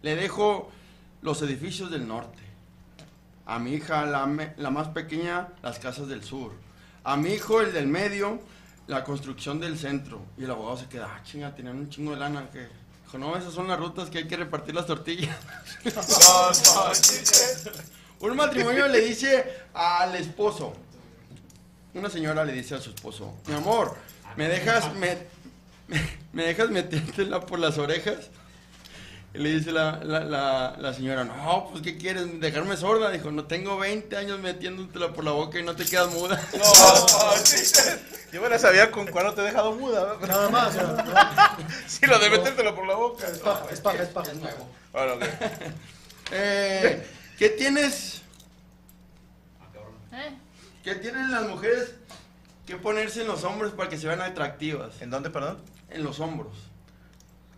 le 0.03 0.17
dejo 0.17 0.71
los 1.21 1.43
edificios 1.43 1.91
del 1.91 2.07
norte. 2.09 2.41
A 3.45 3.59
mi 3.59 3.75
hija, 3.75 4.07
la, 4.07 4.25
me- 4.27 4.55
la 4.57 4.71
más 4.71 4.89
pequeña, 4.89 5.49
las 5.63 5.79
casas 5.81 6.07
del 6.09 6.23
sur. 6.23 6.53
A 7.05 7.17
mi 7.17 7.31
hijo, 7.31 7.61
el 7.61 7.73
del 7.73 7.89
medio, 7.89 8.41
la 8.87 9.03
construcción 9.05 9.59
del 9.61 9.77
centro. 9.79 10.23
Y 10.39 10.45
el 10.45 10.51
abogado 10.53 10.77
se 10.79 10.87
queda, 10.87 11.11
ah, 11.17 11.21
chinga, 11.25 11.55
tenían 11.55 11.77
un 11.77 11.89
chingo 11.91 12.13
de 12.13 12.19
lana. 12.19 12.49
que 12.51 12.69
Dijo, 13.13 13.19
no, 13.19 13.37
esas 13.37 13.53
son 13.53 13.69
las 13.69 13.79
rutas 13.79 14.09
que 14.09 14.17
hay 14.19 14.27
que 14.27 14.39
repartir 14.39 14.75
las 14.75 14.87
tortillas. 14.87 15.37
Un 18.21 18.37
matrimonio 18.37 18.89
le 18.89 19.03
dice 19.03 19.45
al 19.75 20.15
esposo, 20.15 20.73
una 21.93 22.09
señora 22.09 22.43
le 22.45 22.55
dice 22.55 22.77
a 22.77 22.81
su 22.81 22.89
esposo, 22.91 23.35
mi 23.47 23.55
amor, 23.55 23.97
¿me 24.37 24.49
dejas, 24.49 24.95
me, 24.95 25.19
me 26.33 26.45
dejas 26.45 26.71
metértela 26.71 27.45
por 27.45 27.59
las 27.59 27.77
orejas? 27.77 28.31
Y 29.35 29.39
le 29.39 29.51
dice 29.51 29.73
la, 29.73 29.99
la, 30.05 30.21
la, 30.21 30.77
la 30.79 30.93
señora, 30.93 31.25
no, 31.25 31.69
pues 31.71 31.83
¿qué 31.83 31.97
quieres? 31.97 32.39
¿Dejarme 32.39 32.77
sorda? 32.77 33.11
Dijo, 33.11 33.31
no 33.31 33.45
tengo 33.45 33.79
20 33.79 34.15
años 34.15 34.39
metiéndotela 34.41 35.15
por 35.15 35.25
la 35.25 35.31
boca 35.31 35.59
y 35.59 35.63
no 35.63 35.75
te 35.75 35.87
quedas 35.87 36.13
muda. 36.13 36.39
Yo 38.33 38.43
me 38.43 38.51
la 38.51 38.59
sabía 38.59 38.91
con 38.91 39.07
cuando 39.07 39.33
te 39.33 39.41
he 39.41 39.45
dejado 39.45 39.75
muda. 39.75 40.17
¿no? 40.21 40.27
Nada 40.27 40.51
más. 40.51 40.77
o 40.77 40.97
sea, 40.97 41.57
Sí, 41.87 42.07
lo 42.07 42.19
de 42.19 42.29
metértelo 42.29 42.75
por 42.75 42.87
la 42.87 42.95
boca. 42.95 43.27
Es 43.27 43.39
paja, 43.39 43.67
es 43.71 43.81
paja, 43.81 44.03
es 44.03 44.09
paja. 44.09 44.33
Bueno, 44.93 45.15
ok. 45.15 45.23
Eh, 46.35 47.07
¿Qué 47.39 47.51
tienes? 47.51 48.23
¿Eh? 50.13 50.33
¿Qué 50.83 50.95
tienen 50.95 51.31
las 51.31 51.47
mujeres 51.47 51.95
que 52.67 52.77
ponerse 52.77 53.21
en 53.21 53.29
los 53.29 53.45
hombros 53.45 53.73
para 53.73 53.91
que 53.91 53.99
se 53.99 54.07
vean 54.07 54.23
atractivas? 54.23 55.03
¿En 55.03 55.11
dónde, 55.11 55.29
perdón? 55.29 55.59
En 55.91 56.03
los 56.03 56.21
hombros, 56.21 56.55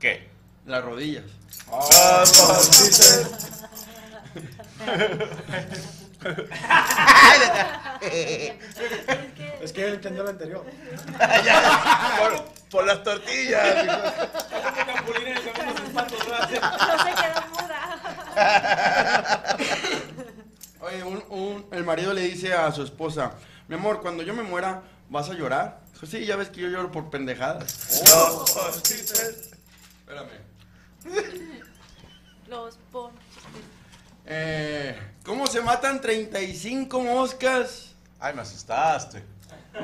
¿Qué? 0.00 0.33
Las 0.66 0.84
rodillas. 0.84 1.24
Es 9.62 9.72
que 9.72 9.86
él 9.86 9.94
entendió 9.94 10.22
lo 10.24 10.30
anterior. 10.30 10.64
por, 12.18 12.44
por 12.70 12.84
las 12.86 13.02
tortillas. 13.02 13.86
No 13.86 13.94
se 17.04 17.14
quedó 17.14 17.40
muda. 17.52 19.56
Oye, 20.80 21.02
un, 21.02 21.24
un- 21.30 21.66
el 21.72 21.84
marido 21.84 22.12
le 22.12 22.20
dice 22.22 22.52
a 22.54 22.70
su 22.72 22.82
esposa, 22.82 23.32
mi 23.68 23.76
amor, 23.76 24.02
cuando 24.02 24.22
yo 24.22 24.34
me 24.34 24.42
muera, 24.42 24.82
¿vas 25.08 25.30
a 25.30 25.34
llorar? 25.34 25.80
Dijo, 25.94 26.04
sí, 26.06 26.26
ya 26.26 26.36
ves 26.36 26.50
que 26.50 26.60
yo 26.60 26.68
lloro 26.68 26.92
por 26.92 27.08
pendejadas. 27.10 28.02
Espérame. 30.00 30.44
Los 32.48 32.76
ponchos. 32.92 33.20
Eh, 34.26 34.98
¿Cómo 35.24 35.46
se 35.46 35.60
matan 35.60 36.00
35 36.00 37.00
moscas 37.00 37.94
Ay, 38.18 38.32
me 38.34 38.40
asustaste. 38.42 39.22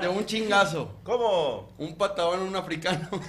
de 0.01 0.09
un 0.09 0.25
chingazo? 0.25 0.95
¿Cómo? 1.05 1.73
Un 1.79 1.95
patadón 1.97 2.41
en 2.41 2.47
un 2.49 2.57
africano. 2.57 3.09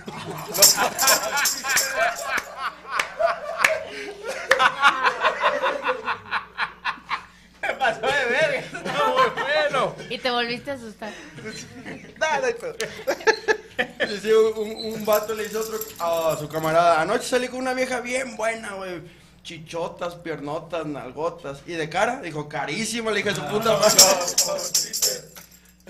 Me 7.62 7.74
pasó 7.76 8.02
de 8.02 8.26
verga. 8.26 8.60
Está 8.80 9.08
muy 9.08 9.44
bueno. 9.44 9.96
Y 10.10 10.18
te 10.18 10.32
volviste 10.32 10.72
a 10.72 10.74
asustar. 10.76 11.14
Dale, 12.18 12.56
Dice 14.10 14.36
un, 14.36 14.94
un 14.94 15.06
vato 15.06 15.34
le 15.34 15.44
dice 15.44 15.58
a 15.58 15.62
otro 15.62 15.80
a 16.00 16.38
su 16.38 16.48
camarada, 16.48 17.02
anoche 17.02 17.28
salí 17.28 17.48
con 17.48 17.60
una 17.60 17.74
vieja 17.74 18.02
bien 18.02 18.36
buena, 18.36 18.74
güey. 18.74 19.02
Chichotas, 19.44 20.16
piernotas, 20.16 20.86
nalgotas. 20.86 21.64
Y 21.66 21.74
de 21.74 21.90
cara, 21.90 22.22
dijo, 22.22 22.48
carísima, 22.48 23.12
le 23.12 23.18
dije 23.18 23.30
a 23.30 23.36
su 23.36 23.42
puta 23.48 23.78
madre. 23.78 24.02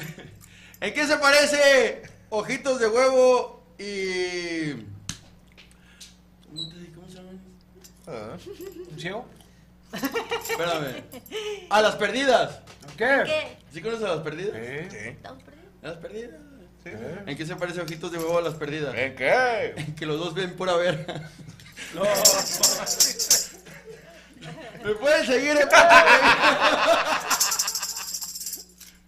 ¿En 0.81 0.93
qué 0.93 1.05
se 1.05 1.17
parece? 1.17 2.01
Ojitos 2.29 2.79
de 2.79 2.87
huevo 2.87 3.65
y. 3.77 4.71
¿Cómo, 6.47 6.69
te, 6.69 6.91
cómo 6.93 7.07
se 7.09 7.15
llaman? 7.15 7.41
Ah, 8.07 8.37
¿Un 8.89 8.99
ciego? 8.99 9.25
Espérame. 10.49 11.03
A 11.69 11.81
las 11.81 11.95
perdidas. 11.95 12.59
¿Qué? 12.97 13.23
¿Qué? 13.25 13.57
¿Sí 13.73 13.81
conoces 13.81 14.05
a 14.05 14.15
las 14.15 14.23
perdidas? 14.23 14.53
¿Qué? 14.53 15.09
¿Estamos 15.09 15.43
perdidos? 15.43 15.69
¿A 15.83 15.87
las 15.87 15.97
perdidas? 15.97 16.50
Sí. 16.83 16.89
¿En 17.25 17.37
qué 17.37 17.45
se 17.45 17.55
parece 17.55 17.81
ojitos 17.81 18.11
de 18.11 18.17
huevo 18.17 18.37
a 18.37 18.41
las 18.41 18.55
perdidas? 18.55 18.93
¿En 18.95 19.15
qué? 19.15 19.93
Que 19.97 20.05
los 20.05 20.19
dos 20.19 20.33
ven 20.33 20.55
pura 20.55 20.75
verga. 20.75 21.29
Me 24.83 24.93
pueden 24.95 25.25
seguir 25.25 25.57
en 25.57 25.69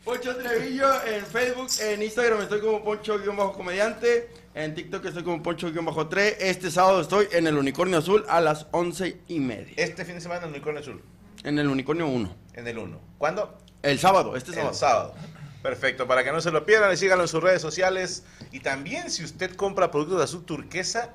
Poncho 0.03 0.35
Trevillo 0.35 1.03
en 1.05 1.25
Facebook, 1.25 1.69
en 1.79 2.03
Instagram 2.03 2.41
estoy 2.41 2.59
como 2.59 2.83
Poncho-comediante, 2.83 4.29
en 4.53 4.75
TikTok 4.75 5.05
estoy 5.05 5.23
como 5.23 5.41
Poncho-3. 5.41 6.35
Este 6.39 6.69
sábado 6.69 7.01
estoy 7.01 7.27
en 7.31 7.47
el 7.47 7.57
Unicornio 7.57 7.99
Azul 7.99 8.25
a 8.27 8.41
las 8.41 8.67
once 8.71 9.17
y 9.29 9.39
media. 9.39 9.73
Este 9.77 10.03
fin 10.03 10.15
de 10.15 10.21
semana 10.21 10.41
en 10.41 10.49
el 10.49 10.55
Unicornio 10.55 10.81
Azul. 10.81 11.01
En 11.43 11.57
el 11.57 11.67
Unicornio 11.67 12.07
1. 12.07 12.35
En 12.53 12.67
el 12.67 12.77
1. 12.77 12.99
¿Cuándo? 13.17 13.57
El 13.81 13.97
sábado, 13.97 14.35
este 14.35 14.51
sábado. 14.51 14.71
El 14.71 14.75
sábado. 14.75 15.15
Perfecto, 15.63 16.05
para 16.07 16.23
que 16.25 16.31
no 16.33 16.41
se 16.41 16.51
lo 16.51 16.65
pierdan, 16.65 16.91
y 16.93 16.97
síganlo 16.97 17.23
en 17.23 17.27
sus 17.29 17.41
redes 17.41 17.61
sociales. 17.61 18.23
Y 18.51 18.59
también, 18.59 19.09
si 19.09 19.23
usted 19.23 19.55
compra 19.55 19.89
productos 19.89 20.17
de 20.17 20.23
azul 20.25 20.43
turquesa, 20.45 21.09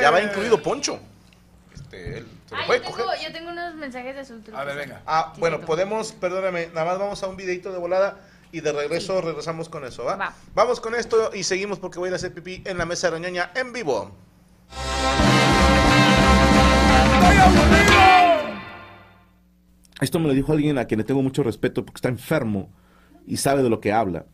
ya 0.00 0.10
va 0.10 0.22
incluido 0.22 0.62
Poncho. 0.62 0.98
Este, 1.74 2.18
él 2.18 2.26
se 2.48 2.54
lo 2.56 2.62
Ah, 2.62 2.64
puede 2.66 2.80
yo 2.80 2.86
coger. 2.86 3.04
tengo, 3.04 3.22
yo 3.26 3.32
tengo 3.32 3.50
unos 3.50 3.74
mensajes 3.74 4.14
de 4.14 4.20
azul 4.22 4.42
A 4.54 4.64
ver, 4.64 4.76
venga. 4.76 5.02
Ah, 5.06 5.34
bueno, 5.36 5.60
podemos, 5.60 6.12
perdóname, 6.12 6.68
nada 6.68 6.86
más 6.86 6.98
vamos 6.98 7.22
a 7.22 7.26
un 7.28 7.36
videito 7.36 7.70
de 7.72 7.78
volada 7.78 8.18
y 8.52 8.60
de 8.62 8.72
regreso 8.72 9.20
regresamos 9.20 9.68
con 9.68 9.84
eso, 9.84 10.04
¿va? 10.04 10.16
Va. 10.16 10.34
Vamos 10.54 10.80
con 10.80 10.94
esto 10.94 11.30
y 11.34 11.42
seguimos 11.44 11.78
porque 11.78 11.98
voy 11.98 12.06
a 12.06 12.10
ir 12.10 12.12
a 12.14 12.16
hacer 12.16 12.32
pipí 12.32 12.62
en 12.64 12.78
la 12.78 12.86
mesa 12.86 13.08
de 13.08 13.18
Rañoña 13.18 13.50
en 13.54 13.72
vivo. 13.74 14.16
Esto 20.00 20.18
me 20.18 20.28
lo 20.28 20.34
dijo 20.34 20.52
alguien 20.52 20.78
a 20.78 20.84
quien 20.86 20.98
le 20.98 21.04
tengo 21.04 21.22
mucho 21.22 21.42
respeto 21.42 21.84
porque 21.84 21.98
está 21.98 22.08
enfermo 22.08 22.68
y 23.26 23.36
sabe 23.38 23.62
de 23.62 23.70
lo 23.70 23.80
que 23.80 23.92
habla. 23.92 24.26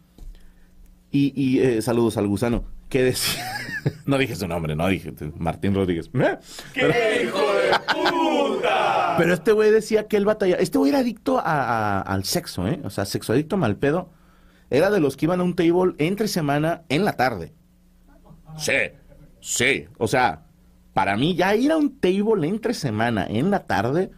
Y, 1.11 1.33
y, 1.41 1.61
eh, 1.61 1.83
saludos 1.83 2.17
al 2.17 2.27
gusano. 2.27 2.65
Que 2.89 3.03
decía. 3.05 3.43
no 4.07 4.19
dije 4.19 4.37
su 4.37 4.47
nombre, 4.49 4.75
no 4.77 4.87
dije. 4.89 5.13
Martín 5.39 5.75
Rodríguez. 5.75 6.11
¿Eh? 6.15 6.39
Pero, 6.75 6.89
hijo 7.25 7.39
de 7.55 7.73
puta! 7.95 9.15
pero 9.19 9.35
este 9.35 9.53
güey 9.53 9.71
decía 9.71 10.09
que 10.09 10.17
él 10.17 10.25
batalla. 10.25 10.57
Este 10.57 10.79
güey 10.79 10.91
era 10.91 11.01
adicto 11.01 11.39
a- 11.39 11.43
a- 11.45 12.01
al 12.01 12.25
sexo, 12.25 12.67
¿eh? 12.69 12.81
O 12.85 12.91
sea, 12.91 13.05
sexo 13.05 13.33
adicto 13.33 13.57
mal 13.57 13.77
pedo. 13.77 14.11
Era 14.71 14.91
de 14.91 15.01
los 15.01 15.17
que 15.17 15.27
iban 15.27 15.41
a 15.41 15.43
un 15.43 15.55
table 15.55 15.95
entre 15.99 16.29
semana 16.29 16.83
en 16.89 17.05
la 17.05 17.13
tarde. 17.15 17.53
Sí, 18.57 18.73
sí. 19.41 19.87
O 19.99 20.09
sea, 20.09 20.45
para 20.95 21.17
mí 21.17 21.35
ya 21.35 21.55
ir 21.55 21.73
a 21.73 21.77
un 21.77 21.99
table 21.99 22.47
entre 22.49 22.73
semana 22.75 23.27
en 23.29 23.51
la 23.51 23.67
tarde. 23.67 24.11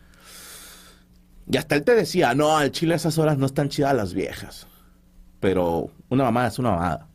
Y 1.50 1.56
hasta 1.56 1.74
él 1.76 1.84
te 1.84 1.94
decía, 1.94 2.34
no, 2.34 2.56
al 2.56 2.70
chile 2.70 2.94
a 2.94 2.96
esas 2.96 3.18
horas 3.18 3.38
no 3.38 3.46
están 3.46 3.68
chidas 3.68 3.94
las 3.94 4.14
viejas. 4.14 4.66
Pero 5.40 5.90
una 6.08 6.24
mamada 6.24 6.48
es 6.48 6.58
una 6.58 6.70
mamada. 6.70 7.08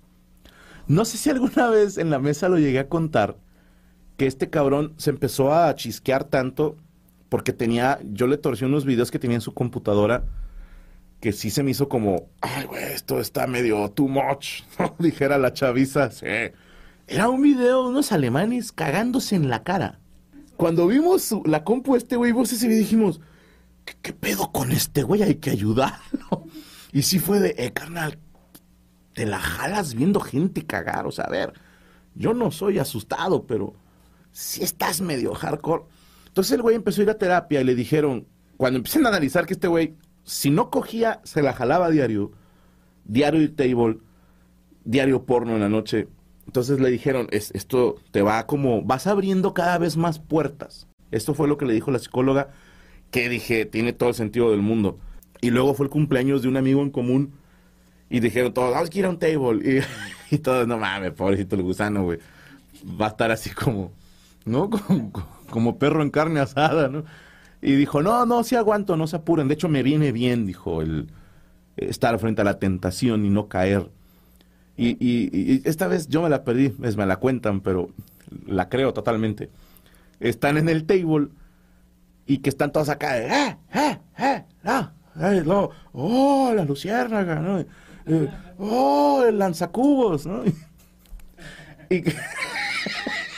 No 0.88 1.06
sé 1.06 1.18
si 1.18 1.30
alguna 1.30 1.70
vez 1.70 1.98
en 1.98 2.10
la 2.10 2.20
mesa 2.20 2.50
lo 2.50 2.58
llegué 2.60 2.80
a 2.80 2.90
contar 2.90 3.38
que 4.18 4.28
este 4.28 4.50
cabrón 4.50 4.94
se 4.98 5.12
empezó 5.12 5.54
a 5.54 5.74
chisquear 5.76 6.26
tanto 6.26 6.76
porque 7.30 7.54
tenía, 7.54 8.00
yo 8.04 8.28
le 8.28 8.38
torcí 8.38 8.66
unos 8.66 8.86
videos 8.86 9.12
que 9.12 9.20
tenía 9.20 9.36
en 9.36 9.42
su 9.42 9.54
computadora 9.54 10.24
que 11.20 11.32
sí 11.32 11.50
se 11.50 11.64
me 11.64 11.72
hizo 11.72 11.90
como, 11.90 12.30
ay, 12.42 12.66
güey, 12.66 12.84
esto 12.86 13.20
está 13.20 13.46
medio 13.46 13.90
too 13.92 14.08
much, 14.08 14.62
¿no? 14.80 14.96
dijera 15.00 15.38
la 15.38 15.54
chaviza. 15.54 16.12
Sí. 16.12 16.26
Era 17.08 17.30
un 17.30 17.42
video 17.42 17.84
de 17.84 17.90
unos 17.90 18.12
alemanes 18.12 18.72
cagándose 18.72 19.36
en 19.36 19.50
la 19.50 19.64
cara. 19.64 20.00
Cuando 20.58 20.88
vimos 20.88 21.34
la 21.46 21.64
compu 21.64 21.96
este 21.96 22.16
güey, 22.16 22.32
vos 22.32 22.52
ese 22.52 22.68
video 22.68 22.82
dijimos, 22.82 23.22
¿qué, 24.02 24.14
pedo 24.14 24.52
con 24.52 24.72
este 24.72 25.04
güey? 25.04 25.24
Hay 25.24 25.36
que 25.36 25.52
ayudarlo. 25.52 26.46
Y 26.92 27.04
sí 27.04 27.20
fue 27.20 27.40
de, 27.40 27.54
eh, 27.60 27.72
carnal, 27.72 28.18
te 29.14 29.28
la 29.28 29.38
jalas 29.38 29.94
viendo 29.94 30.20
gente 30.20 30.66
cagar. 30.66 31.06
O 31.06 31.12
sea, 31.12 31.26
a 31.26 31.30
ver, 31.30 31.54
yo 32.16 32.34
no 32.34 32.50
soy 32.50 32.80
asustado, 32.80 33.46
pero 33.46 33.76
sí 34.32 34.64
estás 34.64 35.00
medio 35.00 35.36
hardcore. 35.36 35.84
Entonces 36.26 36.54
el 36.54 36.64
güey 36.64 36.76
empezó 36.76 37.02
a 37.02 37.04
ir 37.04 37.10
a 37.12 37.18
terapia 37.20 37.62
y 37.62 37.64
le 37.64 37.76
dijeron, 37.76 38.28
cuando 38.58 38.78
empiecen 38.78 39.06
a 39.06 39.10
analizar 39.10 39.46
que 39.46 39.54
este 39.54 39.68
güey, 39.68 39.96
si 40.24 40.50
no 40.50 40.72
cogía, 40.72 41.22
se 41.24 41.42
la 41.42 41.54
jalaba 41.54 41.92
diario, 41.92 42.32
diario 43.06 43.42
y 43.42 43.50
table, 43.50 44.00
diario 44.84 45.26
porno 45.26 45.54
en 45.54 45.62
la 45.62 45.70
noche. 45.70 46.08
Entonces 46.46 46.80
le 46.80 46.90
dijeron, 46.90 47.28
es, 47.32 47.52
esto 47.52 47.98
te 48.12 48.22
va 48.22 48.48
como, 48.48 48.82
vas 48.82 49.06
abriendo 49.06 49.54
cada 49.54 49.78
vez 49.78 49.98
más 49.98 50.20
puertas. 50.20 50.88
Esto 51.12 51.34
fue 51.34 51.48
lo 51.48 51.58
que 51.58 51.66
le 51.66 51.74
dijo 51.74 51.92
la 51.92 52.00
psicóloga, 52.00 52.50
que 53.12 53.30
dije, 53.30 53.66
tiene 53.66 53.94
todo 53.94 54.10
el 54.10 54.16
sentido 54.16 54.52
del 54.52 54.62
mundo. 54.62 54.98
Y 55.42 55.52
luego 55.52 55.74
fue 55.74 55.86
el 55.86 55.90
cumpleaños 55.90 56.42
de 56.42 56.48
un 56.50 56.58
amigo 56.58 56.82
en 56.82 56.92
común 56.92 57.34
y 58.10 58.20
dijeron 58.20 58.54
todos, 58.54 58.74
vamos 58.74 58.90
a 58.94 58.98
ir 59.00 59.06
a 59.06 59.10
un 59.10 59.20
table. 59.20 59.84
Y, 60.32 60.38
todos, 60.40 60.68
no 60.68 60.78
mames, 60.78 61.12
pobrecito 61.14 61.56
el 61.56 61.64
gusano, 61.64 62.04
güey. 62.04 62.20
Va 63.00 63.08
a 63.08 63.10
estar 63.10 63.32
así 63.32 63.50
como, 63.52 63.92
¿no? 64.46 64.70
Como, 64.88 65.12
como 65.50 65.80
perro 65.80 66.04
en 66.04 66.12
carne 66.12 66.40
asada, 66.40 66.90
¿no? 66.90 67.06
Y 67.62 67.74
dijo, 67.76 68.02
no, 68.04 68.26
no, 68.28 68.44
sí 68.44 68.56
aguanto, 68.56 68.96
no 68.98 69.08
se 69.08 69.16
apuren. 69.18 69.48
De 69.48 69.56
hecho, 69.56 69.68
me 69.70 69.82
viene 69.84 70.12
bien, 70.12 70.46
dijo, 70.46 70.82
el 70.84 71.08
estar 71.78 72.20
frente 72.20 72.42
a 72.42 72.46
la 72.46 72.60
tentación 72.60 73.26
y 73.26 73.30
no 73.30 73.48
caer. 73.48 73.90
Y, 74.78 74.90
y- 75.00 75.30
y 75.34 75.62
esta 75.66 75.88
vez 75.88 76.08
yo 76.08 76.22
me 76.22 76.30
la 76.30 76.44
perdí, 76.44 76.74
es, 76.84 76.96
me 76.98 77.06
la 77.06 77.18
cuentan, 77.18 77.62
pero 77.62 77.90
la 78.46 78.70
creo 78.70 78.94
totalmente. 78.94 79.50
Están 80.20 80.58
en 80.58 80.70
el 80.70 80.86
table 80.86 81.30
y 82.30 82.38
que 82.38 82.50
están 82.50 82.72
todos 82.72 82.88
acá 82.90 83.18
¡eh, 83.18 83.58
eh, 83.74 84.00
eh! 84.20 84.44
¡No! 84.64 84.92
eh, 85.20 85.44
no, 85.46 85.72
¡Oh, 85.94 86.54
la 86.56 86.64
luciérnaga! 86.64 87.36
¿no? 87.40 87.60
Eh, 87.60 88.30
¡Oh, 88.60 89.24
el 89.28 89.40
lanzacubos! 89.40 90.26
¿no? 90.26 90.44
Y, 91.90 92.02
que- 92.04 92.16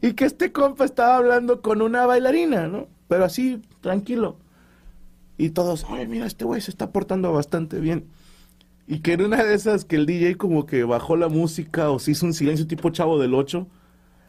Y 0.00 0.12
que 0.12 0.26
este 0.26 0.52
compa 0.52 0.84
estaba 0.84 1.16
hablando 1.16 1.60
con 1.62 1.82
una 1.82 2.06
bailarina, 2.06 2.68
¿no? 2.68 2.86
Pero 3.08 3.24
así, 3.24 3.62
tranquilo. 3.80 4.36
Y 5.38 5.50
todos, 5.50 5.86
ay, 5.88 6.06
mira, 6.06 6.26
este 6.26 6.44
güey 6.44 6.60
se 6.60 6.70
está 6.70 6.92
portando 6.92 7.32
bastante 7.32 7.80
bien. 7.80 8.06
Y 8.86 9.00
que 9.00 9.14
en 9.14 9.22
una 9.22 9.42
de 9.42 9.54
esas 9.54 9.84
que 9.84 9.96
el 9.96 10.06
DJ 10.06 10.36
como 10.36 10.66
que 10.66 10.84
bajó 10.84 11.16
la 11.16 11.28
música 11.28 11.90
o 11.90 11.98
se 11.98 12.12
hizo 12.12 12.26
un 12.26 12.34
silencio 12.34 12.66
tipo 12.66 12.90
chavo 12.90 13.18
del 13.18 13.34
8 13.34 13.66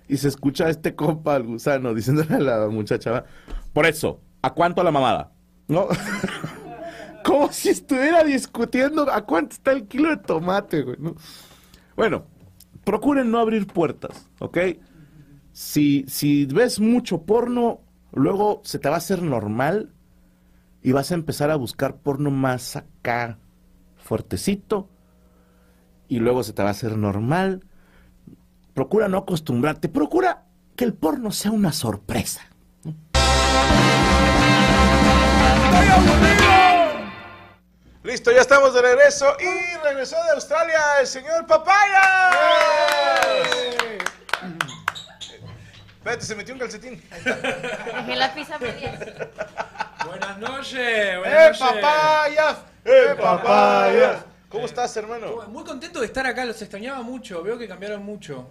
y 0.09 0.17
se 0.17 0.27
escucha 0.27 0.65
a 0.65 0.69
este 0.69 0.95
compa, 0.95 1.35
al 1.35 1.43
gusano, 1.43 1.93
diciéndole 1.95 2.35
a 2.35 2.39
la 2.39 2.67
muchacha, 2.67 3.11
"Va, 3.11 3.25
por 3.71 3.85
eso, 3.85 4.21
¿a 4.41 4.53
cuánto 4.53 4.83
la 4.83 4.91
mamada? 4.91 5.31
¿No? 5.67 5.87
como 7.23 7.51
si 7.51 7.69
estuviera 7.69 8.23
discutiendo 8.23 9.09
a 9.11 9.25
cuánto 9.25 9.53
está 9.53 9.71
el 9.71 9.87
kilo 9.87 10.09
de 10.09 10.17
tomate, 10.17 10.81
güey. 10.81 10.97
¿no? 10.99 11.15
Bueno, 11.95 12.25
procuren 12.83 13.29
no 13.29 13.39
abrir 13.39 13.67
puertas, 13.67 14.27
¿ok? 14.39 14.57
Si, 15.51 16.05
si 16.07 16.45
ves 16.45 16.79
mucho 16.79 17.23
porno, 17.23 17.81
luego 18.13 18.61
se 18.63 18.79
te 18.79 18.89
va 18.89 18.95
a 18.95 18.99
hacer 18.99 19.21
normal 19.21 19.93
y 20.81 20.91
vas 20.91 21.11
a 21.11 21.15
empezar 21.15 21.51
a 21.51 21.55
buscar 21.55 21.97
porno 21.97 22.31
más 22.31 22.75
acá, 22.75 23.37
fuertecito, 23.97 24.89
y 26.07 26.19
luego 26.19 26.43
se 26.43 26.53
te 26.53 26.63
va 26.63 26.69
a 26.69 26.71
hacer 26.71 26.97
normal. 26.97 27.63
Procura 28.79 29.09
no 29.09 29.17
acostumbrarte, 29.17 29.89
procura 29.89 30.45
que 30.77 30.85
el 30.85 30.93
porno 30.93 31.33
sea 31.33 31.51
una 31.51 31.73
sorpresa. 31.73 32.47
Listo, 38.03 38.31
ya 38.31 38.39
estamos 38.39 38.73
de 38.73 38.81
regreso 38.81 39.25
y 39.37 39.83
regresó 39.83 40.15
de 40.23 40.31
Australia 40.31 40.79
el 41.01 41.07
señor 41.07 41.45
Papaya. 41.45 42.29
Espérate, 45.97 46.25
se 46.25 46.35
metió 46.35 46.53
un 46.53 46.61
calcetín. 46.61 47.03
Dejé 47.25 48.15
la 48.15 48.33
pizza 48.33 48.55
a 48.55 48.59
medias. 48.59 48.97
Buenas 50.05 50.37
noches. 50.37 50.79
¡Eh, 50.79 51.17
Buenas 51.17 51.59
noches. 51.59 51.81
papayas! 51.81 52.57
¡Eh, 52.85 53.15
papayas! 53.19 54.25
¿Cómo 54.47 54.65
estás, 54.65 54.95
hermano? 54.95 55.49
Muy 55.49 55.65
contento 55.65 55.99
de 55.99 56.05
estar 56.05 56.25
acá, 56.25 56.45
los 56.45 56.61
extrañaba 56.61 57.01
mucho, 57.01 57.43
veo 57.43 57.57
que 57.57 57.67
cambiaron 57.67 58.05
mucho. 58.05 58.49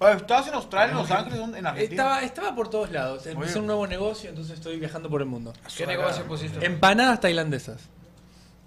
¿Estabas 0.00 0.48
en 0.48 0.54
Australia, 0.54 0.92
en 0.92 0.98
Los 0.98 1.10
Ángeles, 1.10 1.38
en 1.56 1.66
Argentina? 1.66 2.02
Estaba, 2.02 2.22
estaba 2.22 2.54
por 2.54 2.68
todos 2.68 2.90
lados, 2.90 3.26
empecé 3.26 3.58
un 3.58 3.66
nuevo 3.66 3.86
negocio, 3.86 4.28
entonces 4.28 4.54
estoy 4.54 4.78
viajando 4.78 5.08
por 5.08 5.20
el 5.22 5.26
mundo. 5.26 5.52
¿Qué 5.76 5.86
negocio 5.86 6.24
pusiste? 6.24 6.64
Empanadas 6.64 7.20
tailandesas. 7.20 7.88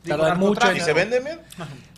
Tardan 0.07 0.39
mucho. 0.39 0.71
¿Y 0.71 0.79
se 0.79 0.93
venden 0.93 1.23
bien? 1.23 1.39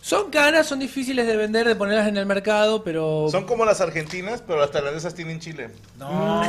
Son 0.02 0.30
caras, 0.30 0.66
son 0.66 0.80
difíciles 0.80 1.26
de 1.26 1.36
vender, 1.36 1.66
de 1.66 1.76
ponerlas 1.76 2.08
en 2.08 2.16
el 2.16 2.26
mercado, 2.26 2.82
pero... 2.82 3.28
Son 3.30 3.46
como 3.46 3.64
las 3.64 3.80
argentinas, 3.80 4.42
pero 4.44 4.58
las 4.58 4.72
tailandesas 4.72 5.14
tienen 5.14 5.38
chile. 5.38 5.70
No, 5.96 6.42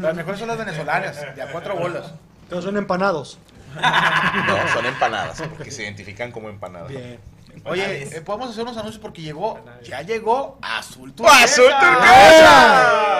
las 0.00 0.14
mejores 0.14 0.38
son 0.38 0.48
las 0.48 0.58
venezolanas, 0.58 1.34
de 1.34 1.42
a 1.42 1.50
cuatro 1.50 1.76
bolas. 1.76 2.12
Entonces 2.44 2.64
son 2.64 2.76
empanados. 2.76 3.38
No, 3.74 4.72
son 4.72 4.86
empanadas, 4.86 5.42
porque 5.50 5.72
se 5.72 5.82
identifican 5.82 6.30
como 6.30 6.48
empanadas. 6.48 6.88
Bien. 6.90 7.18
Oye, 7.64 8.02
eh, 8.16 8.20
podemos 8.20 8.50
hacer 8.50 8.62
unos 8.64 8.76
anuncios 8.76 9.00
porque 9.00 9.22
llegó, 9.22 9.60
ya 9.82 10.02
llegó 10.02 10.58
Azul 10.62 11.12
¡Azul 11.12 11.14
Turquesa. 11.14 11.62
turquesa! 11.80 13.14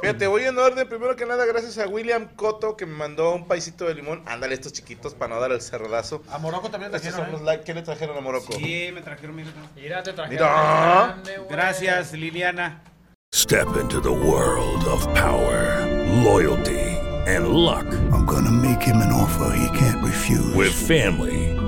Fíjate, 0.00 0.26
voy 0.26 0.44
en 0.44 0.58
orden. 0.58 0.88
Primero 0.88 1.14
que 1.14 1.24
nada, 1.24 1.44
gracias 1.46 1.78
a 1.78 1.86
William 1.86 2.26
Coto 2.34 2.76
que 2.76 2.86
me 2.86 2.94
mandó 2.96 3.34
un 3.34 3.46
paisito 3.46 3.84
de 3.86 3.94
limón. 3.94 4.22
Ándale, 4.26 4.54
estos 4.54 4.72
chiquitos 4.72 5.14
para 5.14 5.32
no 5.34 5.40
dar 5.40 5.52
el 5.52 5.60
cerradazo. 5.60 6.22
A 6.28 6.38
Morocco 6.38 6.70
también 6.70 6.90
le 6.90 6.96
Estos 6.96 7.12
trajeron, 7.12 7.30
son 7.30 7.34
¿eh? 7.36 7.38
los 7.38 7.46
like. 7.46 7.64
¿Qué 7.64 7.72
le 7.72 7.82
trajeron 7.82 8.16
a 8.18 8.20
Morocco? 8.20 8.52
Sí, 8.54 8.90
me 8.92 9.00
trajeron 9.00 9.36
mi 9.36 9.44
Mira, 9.76 10.02
te 10.02 10.12
traje. 10.12 10.30
Mira. 10.30 11.16
Gracias, 11.48 12.12
Liliana. 12.14 12.82
Step 13.34 13.68
into 13.80 14.00
the 14.00 14.10
world 14.10 14.84
of 14.88 15.06
power, 15.14 15.86
loyalty, 16.24 16.98
and 17.26 17.48
luck. 17.48 17.86
I'm 18.12 18.26
gonna 18.26 18.50
make 18.50 18.82
him 18.82 18.96
an 18.96 19.10
offer 19.12 19.54
he 19.56 19.68
can't 19.78 20.02
refuse. 20.04 20.52
With 20.54 20.72
family, 20.72 21.41